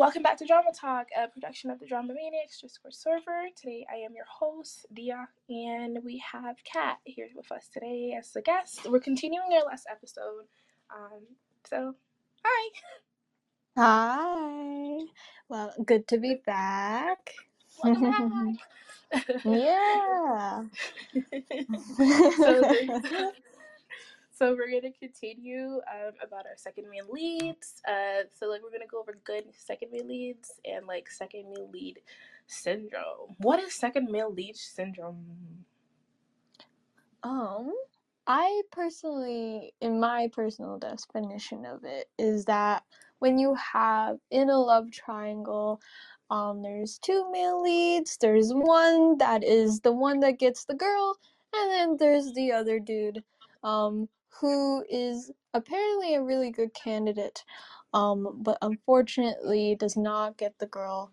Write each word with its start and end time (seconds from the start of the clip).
Welcome 0.00 0.22
back 0.22 0.38
to 0.38 0.46
Drama 0.46 0.70
Talk, 0.74 1.08
a 1.14 1.28
production 1.28 1.70
of 1.70 1.78
the 1.78 1.84
Drama 1.84 2.14
Maniacs 2.14 2.58
Discord 2.58 2.94
server. 2.94 3.48
Today 3.54 3.86
I 3.92 3.96
am 3.96 4.14
your 4.14 4.24
host, 4.24 4.86
Dea, 4.94 5.12
and 5.50 5.98
we 6.02 6.24
have 6.32 6.56
Kat 6.64 6.96
here 7.04 7.28
with 7.36 7.52
us 7.52 7.68
today 7.68 8.16
as 8.18 8.34
a 8.34 8.40
guest. 8.40 8.90
We're 8.90 9.00
continuing 9.00 9.52
our 9.52 9.66
last 9.66 9.86
episode. 9.90 10.46
Um, 10.90 11.20
so, 11.68 11.94
hi. 12.42 12.70
Hi. 13.76 15.00
Well, 15.50 15.74
good 15.84 16.08
to 16.08 16.16
be 16.16 16.36
back. 16.46 17.34
Welcome 17.84 18.56
back. 19.12 19.26
yeah. 19.44 20.62
so, 22.38 23.32
so 24.40 24.54
we're 24.54 24.70
gonna 24.70 24.92
continue 24.98 25.82
um, 25.92 26.12
about 26.26 26.46
our 26.46 26.56
second 26.56 26.86
main 26.88 27.02
leads. 27.10 27.82
Uh, 27.86 28.22
so 28.38 28.46
like 28.46 28.62
we're 28.62 28.70
gonna 28.70 28.86
go 28.90 28.98
over 28.98 29.18
good 29.24 29.44
second 29.52 29.90
main 29.92 30.08
leads 30.08 30.52
and 30.64 30.86
like 30.86 31.10
second 31.10 31.44
main 31.54 31.70
lead 31.70 31.98
syndrome. 32.46 33.36
What 33.36 33.60
is 33.60 33.74
second 33.74 34.10
male 34.10 34.32
lead 34.32 34.56
syndrome? 34.56 35.26
um, 37.22 37.74
I 38.26 38.62
personally, 38.70 39.74
in 39.82 40.00
my 40.00 40.30
personal 40.32 40.78
definition 40.78 41.66
of 41.66 41.84
it, 41.84 42.08
is 42.18 42.46
that 42.46 42.82
when 43.18 43.38
you 43.38 43.54
have 43.54 44.16
in 44.30 44.48
a 44.48 44.58
love 44.58 44.90
triangle, 44.90 45.82
um, 46.30 46.62
there's 46.62 46.98
two 46.98 47.30
male 47.30 47.62
leads. 47.62 48.16
There's 48.16 48.52
one 48.52 49.18
that 49.18 49.44
is 49.44 49.80
the 49.80 49.92
one 49.92 50.20
that 50.20 50.38
gets 50.38 50.64
the 50.64 50.74
girl, 50.74 51.18
and 51.54 51.70
then 51.70 51.96
there's 51.98 52.32
the 52.32 52.52
other 52.52 52.78
dude, 52.78 53.22
um, 53.62 54.08
who 54.40 54.84
is 54.90 55.30
apparently 55.54 56.14
a 56.14 56.22
really 56.22 56.50
good 56.50 56.74
candidate, 56.74 57.44
um, 57.94 58.40
but 58.42 58.58
unfortunately 58.62 59.76
does 59.78 59.96
not 59.96 60.36
get 60.36 60.58
the 60.58 60.66
girl. 60.66 61.12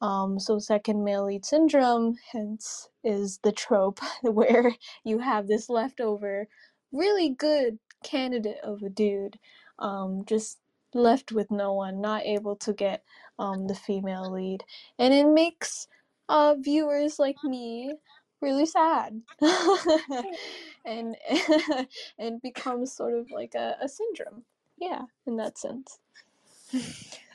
Um, 0.00 0.38
so 0.38 0.58
second 0.58 1.04
male 1.04 1.26
lead 1.26 1.44
syndrome, 1.44 2.16
hence, 2.32 2.88
is 3.04 3.38
the 3.42 3.52
trope 3.52 4.00
where 4.22 4.74
you 5.04 5.18
have 5.20 5.46
this 5.48 5.68
leftover, 5.70 6.48
really 6.92 7.30
good 7.30 7.78
candidate 8.04 8.58
of 8.62 8.82
a 8.82 8.90
dude, 8.90 9.38
um, 9.78 10.24
just 10.26 10.58
left 10.94 11.32
with 11.32 11.50
no 11.50 11.72
one, 11.72 12.00
not 12.00 12.24
able 12.24 12.56
to 12.56 12.72
get 12.72 13.04
um, 13.38 13.66
the 13.68 13.74
female 13.74 14.30
lead, 14.32 14.64
and 14.98 15.14
it 15.14 15.26
makes 15.28 15.88
uh, 16.28 16.54
viewers 16.58 17.18
like 17.18 17.36
me 17.44 17.94
really 18.40 18.66
sad, 18.66 19.22
and 20.84 21.16
and 22.18 22.42
becomes 22.42 22.92
sort 22.92 23.14
of 23.14 23.30
like 23.30 23.54
a, 23.54 23.76
a 23.80 23.88
syndrome. 23.88 24.42
Yeah, 24.78 25.02
in 25.26 25.36
that 25.36 25.58
sense. 25.58 25.98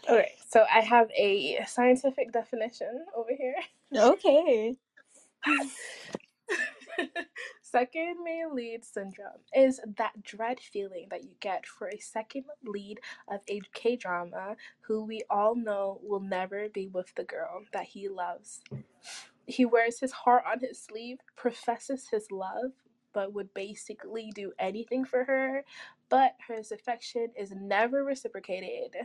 Okay, 0.10 0.32
so 0.50 0.66
I 0.74 0.82
have 0.82 1.10
a 1.18 1.64
scientific 1.68 2.32
definition 2.32 3.06
over 3.16 3.32
here. 3.36 3.56
Okay. 3.96 4.76
second 7.62 8.18
male 8.24 8.54
lead 8.54 8.84
syndrome 8.84 9.40
is 9.56 9.80
that 9.98 10.22
dread 10.24 10.60
feeling 10.60 11.08
that 11.10 11.24
you 11.24 11.32
get 11.40 11.66
for 11.66 11.88
a 11.88 11.98
second 12.00 12.44
lead 12.66 13.00
of 13.30 13.40
a 13.48 13.62
K 13.74 13.96
drama 13.96 14.56
who 14.82 15.04
we 15.06 15.22
all 15.30 15.56
know 15.56 16.00
will 16.04 16.20
never 16.20 16.68
be 16.70 16.88
with 16.88 17.14
the 17.16 17.24
girl 17.24 17.64
that 17.72 17.86
he 17.86 18.10
loves. 18.10 18.62
He 19.48 19.66
wears 19.66 20.00
his 20.00 20.12
heart 20.12 20.44
on 20.52 20.60
his 20.62 20.80
sleeve, 20.82 21.20
professes 21.36 22.10
his 22.10 22.32
love, 22.32 22.72
but 23.14 23.34
would 23.34 23.54
basically 23.54 24.32
do 24.36 24.54
anything 24.60 25.06
for 25.06 25.26
her, 25.26 25.64
but 26.10 26.36
his 26.48 26.72
affection 26.72 27.30
is 27.38 27.52
never 27.56 28.04
reciprocated. 28.04 28.96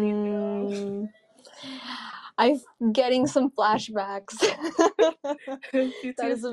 do 0.00 0.06
you 0.06 0.16
feel? 0.22 0.70
Mm, 0.70 1.08
I'm 2.38 2.60
getting 2.92 3.26
some 3.26 3.50
flashbacks. 3.50 4.36
That 6.16 6.32
is. 6.32 6.44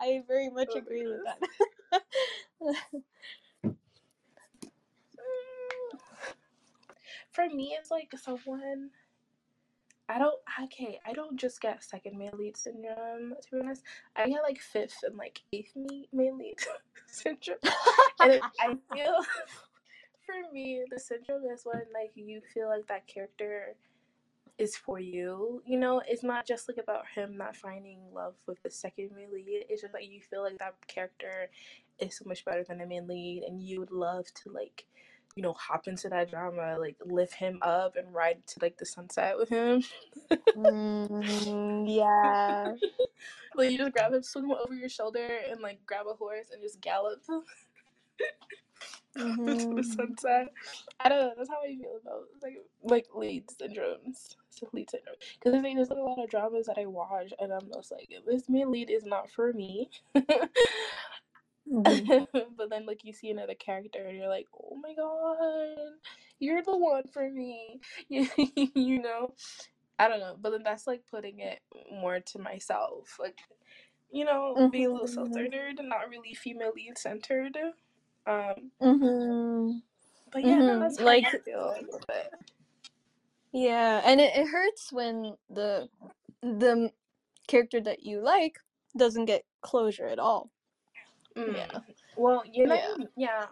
I 0.00 0.22
very 0.28 0.50
much 0.50 0.68
Oh, 0.70 0.78
agree 0.78 1.06
with 1.06 1.20
that. 1.24 1.38
For 7.36 7.46
me, 7.50 7.76
it's 7.78 7.90
like 7.90 8.12
someone. 8.16 8.88
I 10.08 10.18
don't. 10.18 10.40
Okay, 10.64 10.98
I 11.06 11.12
don't 11.12 11.36
just 11.38 11.60
get 11.60 11.84
second 11.84 12.16
male 12.16 12.32
lead 12.38 12.56
syndrome. 12.56 13.34
To 13.42 13.50
be 13.52 13.60
honest, 13.60 13.82
I 14.16 14.26
get 14.26 14.42
like 14.42 14.58
fifth 14.58 15.00
and 15.02 15.18
like 15.18 15.42
eighth 15.52 15.76
me- 15.76 16.08
male 16.14 16.36
lead 16.38 16.56
syndrome, 17.06 17.58
and 18.20 18.32
it, 18.32 18.42
I 18.58 18.78
feel. 18.94 19.18
For 20.24 20.52
me, 20.52 20.82
the 20.90 20.98
syndrome 20.98 21.44
is 21.52 21.62
when 21.64 21.82
like 21.94 22.12
you 22.14 22.40
feel 22.54 22.68
like 22.68 22.86
that 22.88 23.06
character 23.06 23.76
is 24.58 24.76
for 24.76 24.98
you. 24.98 25.62
You 25.66 25.78
know, 25.78 26.02
it's 26.08 26.22
not 26.24 26.46
just 26.46 26.68
like 26.68 26.78
about 26.78 27.06
him 27.14 27.36
not 27.36 27.54
finding 27.56 27.98
love 28.12 28.34
with 28.46 28.62
the 28.62 28.70
second 28.70 29.10
male 29.14 29.30
lead. 29.32 29.66
It's 29.68 29.82
just 29.82 29.94
like 29.94 30.10
you 30.10 30.20
feel 30.20 30.42
like 30.42 30.58
that 30.58 30.74
character 30.88 31.50
is 32.00 32.16
so 32.16 32.24
much 32.26 32.44
better 32.44 32.64
than 32.64 32.78
the 32.78 32.86
main 32.86 33.06
lead, 33.06 33.44
and 33.46 33.62
you 33.62 33.80
would 33.80 33.92
love 33.92 34.26
to 34.42 34.50
like, 34.50 34.86
you 35.36 35.42
know, 35.42 35.52
hop 35.52 35.86
into 35.86 36.08
that 36.08 36.30
drama, 36.30 36.76
like 36.80 36.96
lift 37.04 37.34
him 37.34 37.58
up 37.62 37.96
and 37.96 38.12
ride 38.12 38.44
to 38.48 38.58
like 38.62 38.78
the 38.78 38.86
sunset 38.86 39.36
with 39.38 39.50
him. 39.50 39.82
Mm, 40.56 41.84
yeah. 41.86 42.72
like 43.54 43.70
you 43.70 43.78
just 43.78 43.92
grab 43.92 44.14
him, 44.14 44.22
swing 44.22 44.46
him 44.46 44.52
over 44.52 44.74
your 44.74 44.88
shoulder, 44.88 45.28
and 45.50 45.60
like 45.60 45.84
grab 45.86 46.06
a 46.10 46.14
horse 46.14 46.48
and 46.52 46.62
just 46.62 46.80
gallop 46.80 47.22
to 47.26 47.42
the 49.74 49.82
hmm 49.82 49.82
sunset. 49.82 50.52
I 51.00 51.08
don't 51.10 51.20
know. 51.20 51.34
That's 51.36 51.50
how 51.50 51.62
I 51.62 51.76
feel 51.76 52.00
about 52.02 52.24
like 52.42 52.56
like 52.82 53.06
lead 53.14 53.44
syndromes. 53.48 54.36
So 54.50 54.68
lead 54.72 54.90
syndrome. 54.90 55.16
Because 55.38 55.54
I 55.54 55.60
is, 55.60 55.76
there's 55.76 55.90
a 55.90 55.94
lot 55.94 56.18
of 56.22 56.30
dramas 56.30 56.66
that 56.66 56.78
I 56.78 56.86
watch, 56.86 57.32
and 57.38 57.52
I'm 57.52 57.68
just 57.74 57.92
like, 57.92 58.08
this 58.26 58.48
main 58.48 58.70
lead 58.70 58.90
is 58.90 59.04
not 59.04 59.30
for 59.30 59.52
me. 59.52 59.90
hmm 61.70 62.10
but 62.56 62.70
then 62.70 62.86
like 62.86 63.04
you 63.04 63.12
see 63.12 63.30
another 63.30 63.54
character, 63.54 64.04
and 64.06 64.16
you're 64.16 64.28
like, 64.28 64.46
oh 64.54 64.76
my 64.76 64.94
god, 64.94 65.94
you're 66.38 66.62
the 66.62 66.76
one 66.76 67.04
for 67.12 67.28
me. 67.30 67.80
you 68.08 69.00
know. 69.02 69.34
I 69.98 70.08
don't 70.08 70.20
know, 70.20 70.36
but 70.40 70.50
then 70.50 70.62
that's 70.62 70.86
like 70.86 71.02
putting 71.10 71.40
it 71.40 71.60
more 71.90 72.20
to 72.20 72.38
myself, 72.38 73.16
like 73.18 73.38
you 74.12 74.24
know, 74.24 74.62
being 74.70 74.86
a 74.86 74.92
little 74.92 75.06
hmm 75.06 75.12
self-centered 75.14 75.78
and 75.78 75.88
not 75.88 76.08
really 76.10 76.34
female 76.34 76.72
lead 76.74 76.98
centered. 76.98 77.56
Um, 78.26 78.72
hmm 78.80 79.70
but 80.32 80.44
yeah, 80.44 80.60
no, 80.60 80.78
hmm 80.78 80.80
that's 80.80 81.00
Like, 81.00 81.24
I 81.24 81.38
feel 81.44 81.74
with 81.90 82.04
it. 82.10 82.32
yeah, 83.52 84.02
and 84.04 84.20
it, 84.20 84.36
it 84.36 84.46
hurts 84.48 84.92
when 84.92 85.36
the 85.50 85.88
the 86.42 86.90
character 87.48 87.80
that 87.80 88.02
you 88.02 88.20
like 88.20 88.58
doesn't 88.96 89.26
get 89.26 89.44
closure 89.62 90.06
at 90.06 90.18
all. 90.18 90.50
Mm. 91.36 91.54
Yeah. 91.56 91.80
Well, 92.16 92.42
you 92.50 92.66
know, 92.66 92.76
Yeah. 92.76 93.06
yeah, 93.16 93.46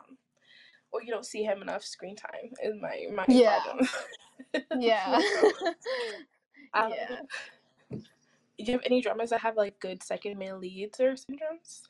or 0.92 1.02
you 1.02 1.10
don't 1.10 1.26
see 1.26 1.42
him 1.44 1.62
enough 1.62 1.84
screen 1.84 2.16
time 2.16 2.52
is 2.62 2.74
my 2.80 3.06
my 3.14 3.24
Yeah. 3.28 3.60
problem. 3.62 3.88
Yeah. 4.78 5.20
Um, 6.74 6.90
yeah. 6.90 7.20
do 8.58 8.64
you 8.64 8.72
have 8.72 8.82
any 8.84 9.00
dramas 9.00 9.30
that 9.30 9.40
have 9.42 9.56
like 9.56 9.78
good 9.78 10.02
second 10.02 10.38
male 10.38 10.58
leads 10.58 10.98
or 11.00 11.12
syndromes? 11.12 11.82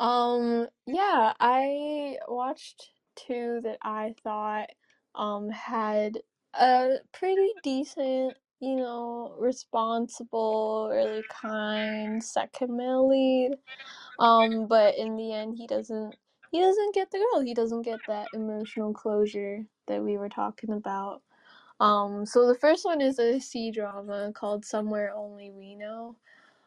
Um, 0.00 0.68
yeah, 0.86 1.32
I 1.38 2.18
watched 2.26 2.90
two 3.14 3.60
that 3.62 3.78
I 3.82 4.14
thought 4.24 4.70
um 5.14 5.50
had 5.50 6.18
a 6.54 6.96
pretty 7.12 7.52
decent, 7.62 8.36
you 8.62 8.76
know, 8.76 9.36
responsible, 9.38 10.90
really 10.92 11.26
kind 11.30 12.24
second 12.24 12.76
male 12.76 13.08
lead. 13.08 13.58
Um, 14.18 14.66
but 14.68 14.96
in 14.98 15.16
the 15.16 15.32
end 15.32 15.56
he 15.56 15.66
doesn't 15.66 16.16
he 16.50 16.60
doesn't 16.60 16.94
get 16.94 17.10
the 17.10 17.18
girl. 17.18 17.42
He 17.42 17.54
doesn't 17.54 17.82
get 17.82 18.06
that 18.06 18.30
emotional 18.34 18.94
closure 18.94 19.64
that 19.88 20.02
we 20.02 20.18
were 20.18 20.30
talking 20.30 20.72
about. 20.72 21.22
Um, 21.80 22.26
so 22.26 22.46
the 22.46 22.58
first 22.58 22.84
one 22.84 23.00
is 23.00 23.18
a 23.18 23.40
C 23.40 23.70
drama 23.72 24.32
called 24.34 24.64
Somewhere 24.64 25.12
Only 25.14 25.50
We 25.50 25.76
Know. 25.76 26.16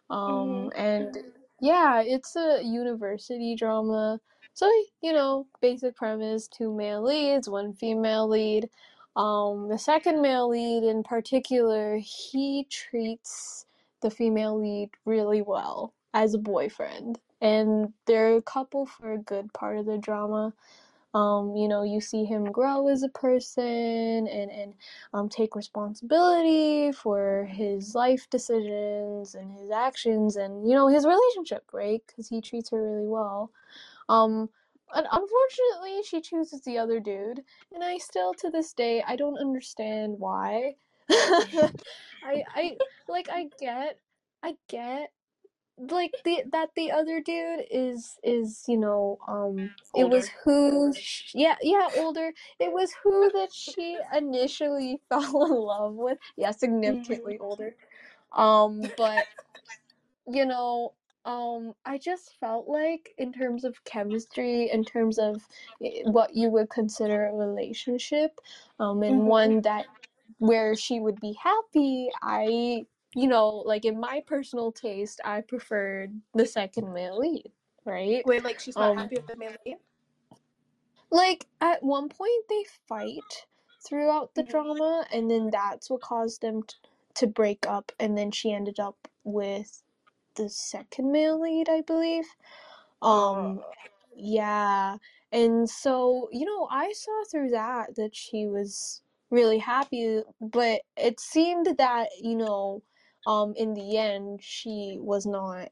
Um, 0.09 0.69
Mm-hmm. 0.69 0.69
and 0.75 1.17
yeah, 1.61 2.01
it's 2.01 2.35
a 2.35 2.61
university 2.63 3.55
drama. 3.55 4.19
So, 4.53 4.71
you 5.01 5.13
know, 5.13 5.47
basic 5.61 5.95
premise, 5.95 6.47
two 6.47 6.73
male 6.73 7.03
leads, 7.03 7.49
one 7.49 7.73
female 7.73 8.27
lead. 8.29 8.69
Um, 9.15 9.69
the 9.69 9.77
second 9.77 10.21
male 10.21 10.49
lead 10.49 10.83
in 10.83 11.03
particular, 11.03 11.97
he 11.97 12.67
treats 12.69 13.65
the 14.01 14.09
female 14.09 14.59
lead 14.59 14.89
really 15.05 15.41
well 15.41 15.93
as 16.13 16.33
a 16.33 16.39
boyfriend. 16.39 17.19
And 17.41 17.93
they're 18.05 18.35
a 18.35 18.41
couple 18.41 18.85
for 18.85 19.13
a 19.13 19.17
good 19.17 19.53
part 19.53 19.77
of 19.77 19.85
the 19.85 19.97
drama. 19.97 20.53
Um, 21.13 21.55
you 21.55 21.69
know, 21.69 21.83
you 21.83 22.01
see 22.01 22.25
him 22.25 22.51
grow 22.51 22.89
as 22.89 23.03
a 23.03 23.09
person 23.09 24.27
and, 24.27 24.51
and 24.51 24.73
um, 25.13 25.29
take 25.29 25.55
responsibility 25.55 26.91
for 26.91 27.47
his 27.49 27.95
life 27.95 28.29
decisions 28.29 29.33
and 29.33 29.49
his 29.57 29.71
actions 29.71 30.35
and, 30.35 30.67
you 30.67 30.75
know, 30.75 30.89
his 30.89 31.05
relationship, 31.05 31.63
right? 31.71 32.03
Because 32.05 32.27
he 32.27 32.41
treats 32.41 32.69
her 32.71 32.81
really 32.81 33.07
well. 33.07 33.49
Um, 34.09 34.49
And 34.93 35.07
unfortunately, 35.11 36.03
she 36.03 36.21
chooses 36.21 36.61
the 36.61 36.77
other 36.77 36.99
dude, 36.99 37.43
and 37.73 37.83
I 37.83 37.97
still 37.97 38.33
to 38.35 38.49
this 38.49 38.73
day 38.73 39.03
I 39.05 39.15
don't 39.15 39.37
understand 39.37 40.19
why. 40.19 40.75
I 41.09 41.69
I 42.23 42.77
like 43.07 43.29
I 43.31 43.49
get 43.59 43.99
I 44.43 44.55
get 44.67 45.11
like 45.77 46.13
the 46.23 46.43
that 46.51 46.69
the 46.75 46.91
other 46.91 47.19
dude 47.21 47.65
is 47.69 48.17
is 48.23 48.63
you 48.67 48.77
know 48.77 49.17
um 49.27 49.71
it 49.95 50.09
was 50.09 50.29
who 50.43 50.93
sh- 50.93 51.31
yeah 51.33 51.55
yeah 51.61 51.89
older. 51.97 52.31
It 52.59 52.71
was 52.71 52.93
who 53.03 53.31
that 53.33 53.53
she 53.53 53.99
initially 54.15 55.01
fell 55.09 55.45
in 55.45 55.51
love 55.51 55.95
with. 55.95 56.17
Yeah 56.37 56.51
significantly 56.51 57.37
older. 57.39 57.75
Um 58.31 58.81
but 58.97 59.25
you 60.27 60.45
know 60.45 60.93
um 61.25 61.73
i 61.85 61.97
just 61.97 62.37
felt 62.39 62.67
like 62.67 63.13
in 63.17 63.33
terms 63.33 63.63
of 63.65 63.83
chemistry 63.85 64.69
in 64.71 64.85
terms 64.85 65.17
of 65.19 65.47
eh, 65.83 66.03
what 66.05 66.35
you 66.35 66.49
would 66.49 66.69
consider 66.69 67.27
a 67.27 67.33
relationship 67.33 68.39
um 68.79 69.03
and 69.03 69.17
Mhm. 69.17 69.27
one 69.27 69.61
that 69.61 69.87
where 70.39 70.75
she 70.75 70.99
would 70.99 71.19
be 71.19 71.33
happy 71.33 72.09
i 72.21 72.85
you 73.15 73.27
know 73.27 73.49
like 73.49 73.85
in 73.85 73.99
my 73.99 74.21
personal 74.27 74.71
taste 74.71 75.21
i 75.25 75.41
preferred 75.41 76.21
the 76.33 76.45
second 76.45 76.93
male 76.93 77.17
lead 77.19 77.51
right 77.85 78.25
Wait, 78.25 78.43
like 78.43 78.59
she's 78.59 78.77
not 78.79 78.91
Um, 78.91 78.97
happy 78.97 79.15
with 79.17 79.27
the 79.27 79.37
male 79.37 79.55
lead? 79.65 79.77
like 81.11 81.47
at 81.61 81.83
one 81.83 82.09
point 82.09 82.45
they 82.49 82.65
fight 82.87 83.47
throughout 83.87 84.35
the 84.35 84.43
Mhm. 84.43 84.49
drama 84.51 85.05
and 85.13 85.31
then 85.31 85.49
that's 85.51 85.89
what 85.89 86.01
caused 86.01 86.41
them 86.41 86.63
t- 86.63 86.75
to 87.15 87.27
break 87.27 87.65
up 87.67 87.91
and 87.99 88.17
then 88.17 88.31
she 88.31 88.51
ended 88.51 88.79
up 88.79 89.07
with 89.23 89.83
the 90.35 90.49
second 90.49 91.11
male 91.11 91.39
lead 91.41 91.69
i 91.69 91.81
believe 91.81 92.25
um 93.01 93.59
Oh. 93.59 93.63
yeah 94.15 94.97
and 95.31 95.69
so 95.69 96.29
you 96.31 96.45
know 96.45 96.67
i 96.71 96.91
saw 96.93 97.23
through 97.29 97.49
that 97.51 97.95
that 97.95 98.15
she 98.15 98.47
was 98.47 99.01
really 99.31 99.57
happy 99.59 100.21
but 100.39 100.81
it 100.97 101.19
seemed 101.19 101.67
that 101.77 102.07
you 102.21 102.35
know 102.35 102.81
um 103.27 103.53
in 103.57 103.73
the 103.73 103.97
end 103.97 104.41
she 104.41 104.97
was 105.01 105.25
not 105.25 105.69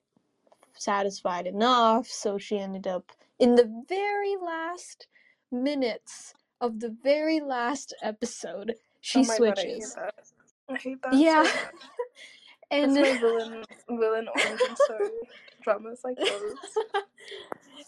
satisfied 0.75 1.47
enough 1.47 2.07
so 2.07 2.37
she 2.37 2.57
ended 2.59 2.87
up 2.87 3.11
in 3.39 3.55
the 3.55 3.69
very 3.87 4.35
last 4.43 5.07
minutes 5.51 6.33
of 6.61 6.79
the 6.79 6.95
very 7.03 7.39
last 7.39 7.93
episode 8.01 8.73
she 9.01 9.19
oh 9.19 9.23
my 9.25 9.35
switches 9.35 9.95
god, 9.95 10.11
I 10.69 10.75
hate 10.75 10.75
that. 10.75 10.75
I 10.75 10.77
hate 10.77 11.01
that 11.03 11.13
yeah 11.13 11.43
so 11.43 11.49
much. 11.49 11.73
and 12.73 12.95
That's 12.95 13.13
my 13.13 13.19
villain 13.19 13.63
villain 13.89 14.27
origin 14.27 14.75
story. 14.75 15.09
Dramas 15.63 16.01
like 16.03 16.17
those. 16.17 16.55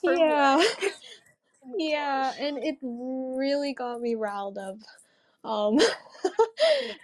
Yeah? 0.04 0.58
Oh 0.60 0.90
yeah 1.80 2.32
and 2.40 2.58
it 2.64 2.78
really 2.82 3.74
got 3.74 4.00
me 4.00 4.14
riled 4.14 4.58
up 4.60 4.78
um 5.44 5.80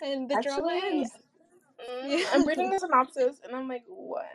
and 0.03 0.29
the 0.29 0.39
drama 0.43 0.79
ends 0.85 1.09
mm, 1.79 2.09
Yeah. 2.19 2.25
I'm 2.31 2.45
reading 2.47 2.69
the 2.69 2.77
synopsis 2.79 3.37
and 3.43 3.55
I'm 3.55 3.67
like, 3.67 3.83
what? 3.87 4.27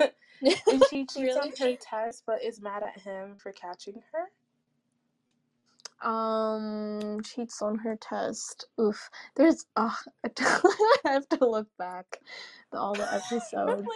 and 0.00 0.82
she 0.90 1.04
cheats 1.06 1.16
Really? 1.16 1.38
on 1.38 1.52
her 1.60 1.76
test 1.76 2.24
but 2.26 2.42
is 2.42 2.60
mad 2.60 2.82
at 2.82 3.00
him 3.00 3.36
for 3.38 3.52
catching 3.52 4.02
her. 4.12 4.24
Um 6.02 7.20
cheats 7.22 7.62
on 7.62 7.78
her 7.78 7.96
test 8.00 8.66
oof 8.80 9.10
there's 9.36 9.66
uh, 9.76 9.90
i 10.24 10.80
have 11.04 11.28
to 11.28 11.48
look 11.48 11.68
back 11.78 12.18
to 12.72 12.78
all 12.78 12.94
the 12.94 13.12
episodes? 13.12 13.86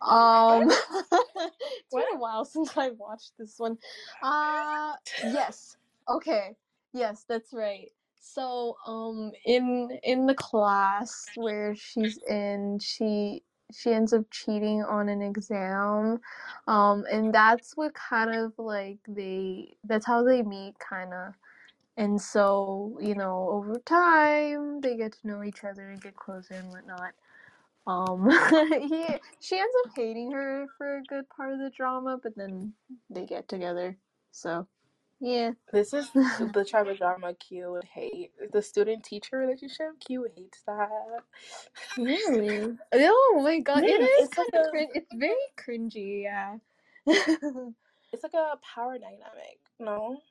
Um, 0.00 0.70
it's 0.70 1.92
been 1.92 2.02
a 2.14 2.18
while 2.18 2.44
since 2.44 2.76
I 2.76 2.90
watched 2.90 3.32
this 3.38 3.54
one. 3.58 3.78
Uh, 4.22 4.92
yes. 5.24 5.76
Okay. 6.08 6.56
Yes, 6.92 7.24
that's 7.28 7.52
right. 7.52 7.90
So, 8.20 8.76
um, 8.86 9.32
in 9.44 9.98
in 10.04 10.26
the 10.26 10.34
class 10.34 11.30
where 11.34 11.74
she's 11.74 12.18
in, 12.28 12.78
she 12.80 13.42
she 13.74 13.92
ends 13.92 14.12
up 14.12 14.24
cheating 14.30 14.82
on 14.84 15.08
an 15.08 15.22
exam, 15.22 16.20
um, 16.68 17.04
and 17.10 17.34
that's 17.34 17.76
what 17.76 17.94
kind 17.94 18.34
of 18.34 18.52
like 18.58 18.98
they 19.08 19.74
that's 19.84 20.06
how 20.06 20.22
they 20.24 20.42
meet, 20.42 20.78
kind 20.78 21.12
of. 21.14 21.34
And 21.96 22.20
so, 22.20 22.98
you 23.00 23.14
know, 23.14 23.48
over 23.50 23.78
time, 23.80 24.80
they 24.80 24.96
get 24.96 25.12
to 25.12 25.26
know 25.28 25.44
each 25.44 25.64
other 25.64 25.90
and 25.90 26.02
get 26.02 26.16
closer 26.16 26.54
and 26.54 26.70
whatnot. 26.70 27.12
Um, 27.86 28.30
he 28.88 29.06
she 29.40 29.58
ends 29.58 29.74
up 29.84 29.92
hating 29.96 30.32
her 30.32 30.66
for 30.78 30.98
a 30.98 31.02
good 31.04 31.28
part 31.30 31.52
of 31.52 31.58
the 31.60 31.70
drama, 31.70 32.18
but 32.22 32.36
then 32.36 32.74
they 33.10 33.26
get 33.26 33.48
together. 33.48 33.96
So, 34.32 34.68
yeah. 35.22 35.52
This 35.72 35.94
is 35.94 36.10
the 36.38 36.64
type 36.64 36.88
of 36.88 36.98
drama 36.98 37.34
Q 37.34 37.72
would 37.72 37.84
hate. 37.84 38.32
The 38.52 38.62
student 38.62 39.04
teacher 39.04 39.38
relationship, 39.38 40.00
Q 40.00 40.28
hates 40.36 40.62
that. 40.66 41.24
Really? 41.96 42.78
Oh 42.94 43.40
my 43.44 43.60
god, 43.60 43.84
it 43.86 44.00
Mm, 44.00 44.08
is 44.20 44.28
it's 44.28 44.36
kind 44.36 44.48
like 44.54 44.54
of 44.54 44.60
a- 44.66 44.70
cringe. 44.70 44.90
It's 44.94 45.14
very 45.14 45.36
cringy, 45.58 46.22
yeah. 46.24 46.58
It's 48.12 48.22
like 48.24 48.34
a 48.34 48.58
power 48.74 48.98
dynamic, 48.98 49.60
no? 49.80 50.22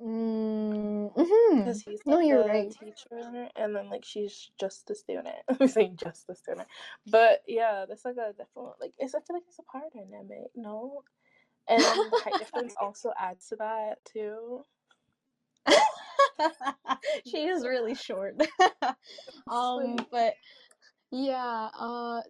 mm, 0.00 1.12
hmm 1.16 1.64
Because 1.64 1.82
he's 1.82 2.02
No, 2.06 2.20
you're 2.20 2.44
the 2.44 2.48
right. 2.48 2.70
teacher, 2.70 3.48
and 3.56 3.76
then 3.76 3.90
like 3.90 4.04
she's 4.04 4.50
just 4.60 4.86
the 4.86 4.94
student. 4.94 5.36
I'm 5.60 5.68
saying 5.68 5.96
just 6.02 6.26
the 6.26 6.34
student, 6.34 6.68
but 7.06 7.42
yeah, 7.48 7.86
that's 7.88 8.04
like 8.04 8.16
a 8.16 8.32
definite 8.32 8.74
like. 8.80 8.94
It's 8.98 9.14
I 9.14 9.20
feel 9.20 9.36
like 9.36 9.44
it's 9.48 9.58
a 9.60 9.72
power 9.72 9.88
dynamic, 9.94 10.50
no? 10.56 11.02
And 11.68 11.80
the 11.80 12.22
height 12.24 12.34
difference 12.38 12.74
also 12.80 13.12
adds 13.18 13.48
to 13.48 13.56
that 13.56 14.04
too. 14.04 14.62
she 17.26 17.46
is 17.46 17.64
really 17.64 17.94
short. 17.94 18.40
um, 19.50 19.96
but 20.10 20.34
yeah, 21.10 21.70
uh, 21.78 22.20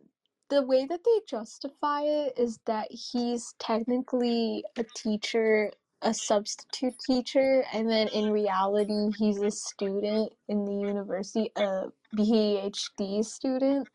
the 0.51 0.63
way 0.63 0.87
that 0.87 1.01
they 1.05 1.21
justify 1.29 2.03
it 2.03 2.35
is 2.39 2.59
that 2.67 2.89
he's 2.91 3.55
technically 3.59 4.65
a 4.79 4.85
teacher, 4.97 5.73
a 6.03 6.13
substitute 6.13 6.95
teacher, 7.07 7.65
and 7.73 7.89
then 7.91 8.09
in 8.09 8.31
reality, 8.31 9.11
he's 9.19 9.41
a 9.41 9.51
student 9.51 10.33
in 10.49 10.65
the 10.65 10.75
university, 10.75 11.51
a 11.57 11.87
PhD 12.15 13.25
student. 13.25 13.89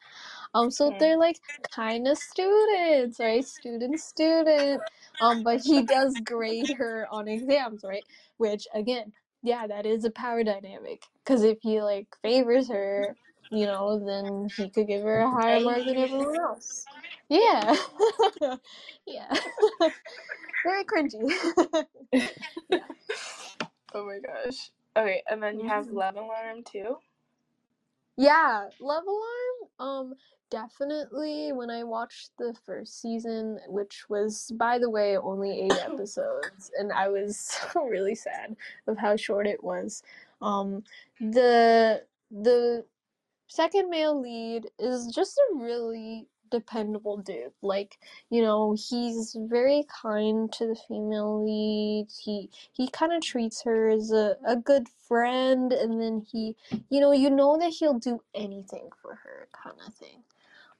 Um, 0.55 0.71
so 0.71 0.95
they're 0.99 1.17
like 1.17 1.39
kind 1.75 2.07
of 2.07 2.17
students, 2.17 3.19
right? 3.19 3.45
Student, 3.45 3.99
student. 3.99 4.83
Um, 5.21 5.43
but 5.43 5.61
he 5.61 5.83
does 5.83 6.19
grade 6.21 6.71
her 6.77 7.07
on 7.11 7.27
exams, 7.27 7.83
right? 7.83 8.05
Which 8.37 8.67
again, 8.73 9.13
yeah, 9.43 9.67
that 9.67 9.85
is 9.85 10.05
a 10.05 10.11
power 10.11 10.43
dynamic. 10.43 11.03
Because 11.23 11.43
if 11.43 11.59
he 11.61 11.81
like 11.81 12.07
favors 12.23 12.69
her, 12.69 13.15
you 13.51 13.65
know, 13.67 13.99
then 14.05 14.51
he 14.57 14.69
could 14.69 14.87
give 14.87 15.03
her 15.03 15.21
a 15.21 15.29
higher 15.31 15.61
mark 15.61 15.85
than 15.85 15.97
everyone 15.97 16.37
else. 16.39 16.87
Yeah, 17.29 17.75
yeah. 19.07 19.33
Very 20.65 20.85
cringy. 20.85 21.31
Yeah. 22.71 22.79
oh 23.93 24.05
my 24.05 24.19
gosh. 24.19 24.71
Okay, 24.97 25.23
and 25.29 25.43
then 25.43 25.59
you 25.59 25.67
have 25.67 25.87
Mhm. 25.87 25.93
Love 25.93 26.17
Alarm 26.17 26.63
too. 26.63 26.97
Yeah, 28.19 28.67
Love 28.81 29.05
Alarm. 29.07 29.69
Um, 29.79 30.13
definitely 30.51 31.53
when 31.53 31.69
I 31.69 31.85
watched 31.85 32.31
the 32.37 32.53
first 32.65 33.01
season, 33.01 33.59
which 33.67 34.09
was, 34.09 34.51
by 34.57 34.77
the 34.77 34.89
way, 34.89 35.15
only 35.15 35.61
eight 35.61 35.77
episodes, 35.79 36.69
and 36.77 36.91
I 36.91 37.07
was 37.07 37.57
really 37.75 38.15
sad 38.15 38.57
of 38.87 38.97
how 38.97 39.15
short 39.15 39.47
it 39.47 39.63
was. 39.63 40.03
Um, 40.41 40.83
the 41.21 42.03
the 42.29 42.83
second 43.47 43.89
male 43.89 44.19
lead 44.19 44.67
is 44.79 45.07
just 45.15 45.37
a 45.37 45.55
really 45.55 46.27
dependable 46.51 47.17
dude. 47.17 47.53
Like, 47.61 47.99
you 48.29 48.41
know, 48.41 48.73
he's 48.77 49.35
very 49.39 49.85
kind 50.03 50.51
to 50.53 50.67
the 50.67 50.75
female 50.87 51.43
lead. 51.45 52.07
He 52.23 52.49
he 52.73 52.89
kind 52.89 53.13
of 53.13 53.21
treats 53.23 53.63
her 53.63 53.89
as 53.89 54.11
a, 54.11 54.37
a 54.47 54.57
good 54.57 54.87
friend 54.89 55.73
and 55.73 56.01
then 56.01 56.25
he 56.31 56.55
you 56.89 57.01
know, 57.01 57.11
you 57.13 57.29
know 57.31 57.57
that 57.59 57.71
he'll 57.71 57.99
do 57.99 58.21
anything 58.35 58.89
for 59.01 59.15
her 59.17 59.49
kind 59.53 59.77
of 59.87 59.93
thing. 59.95 60.23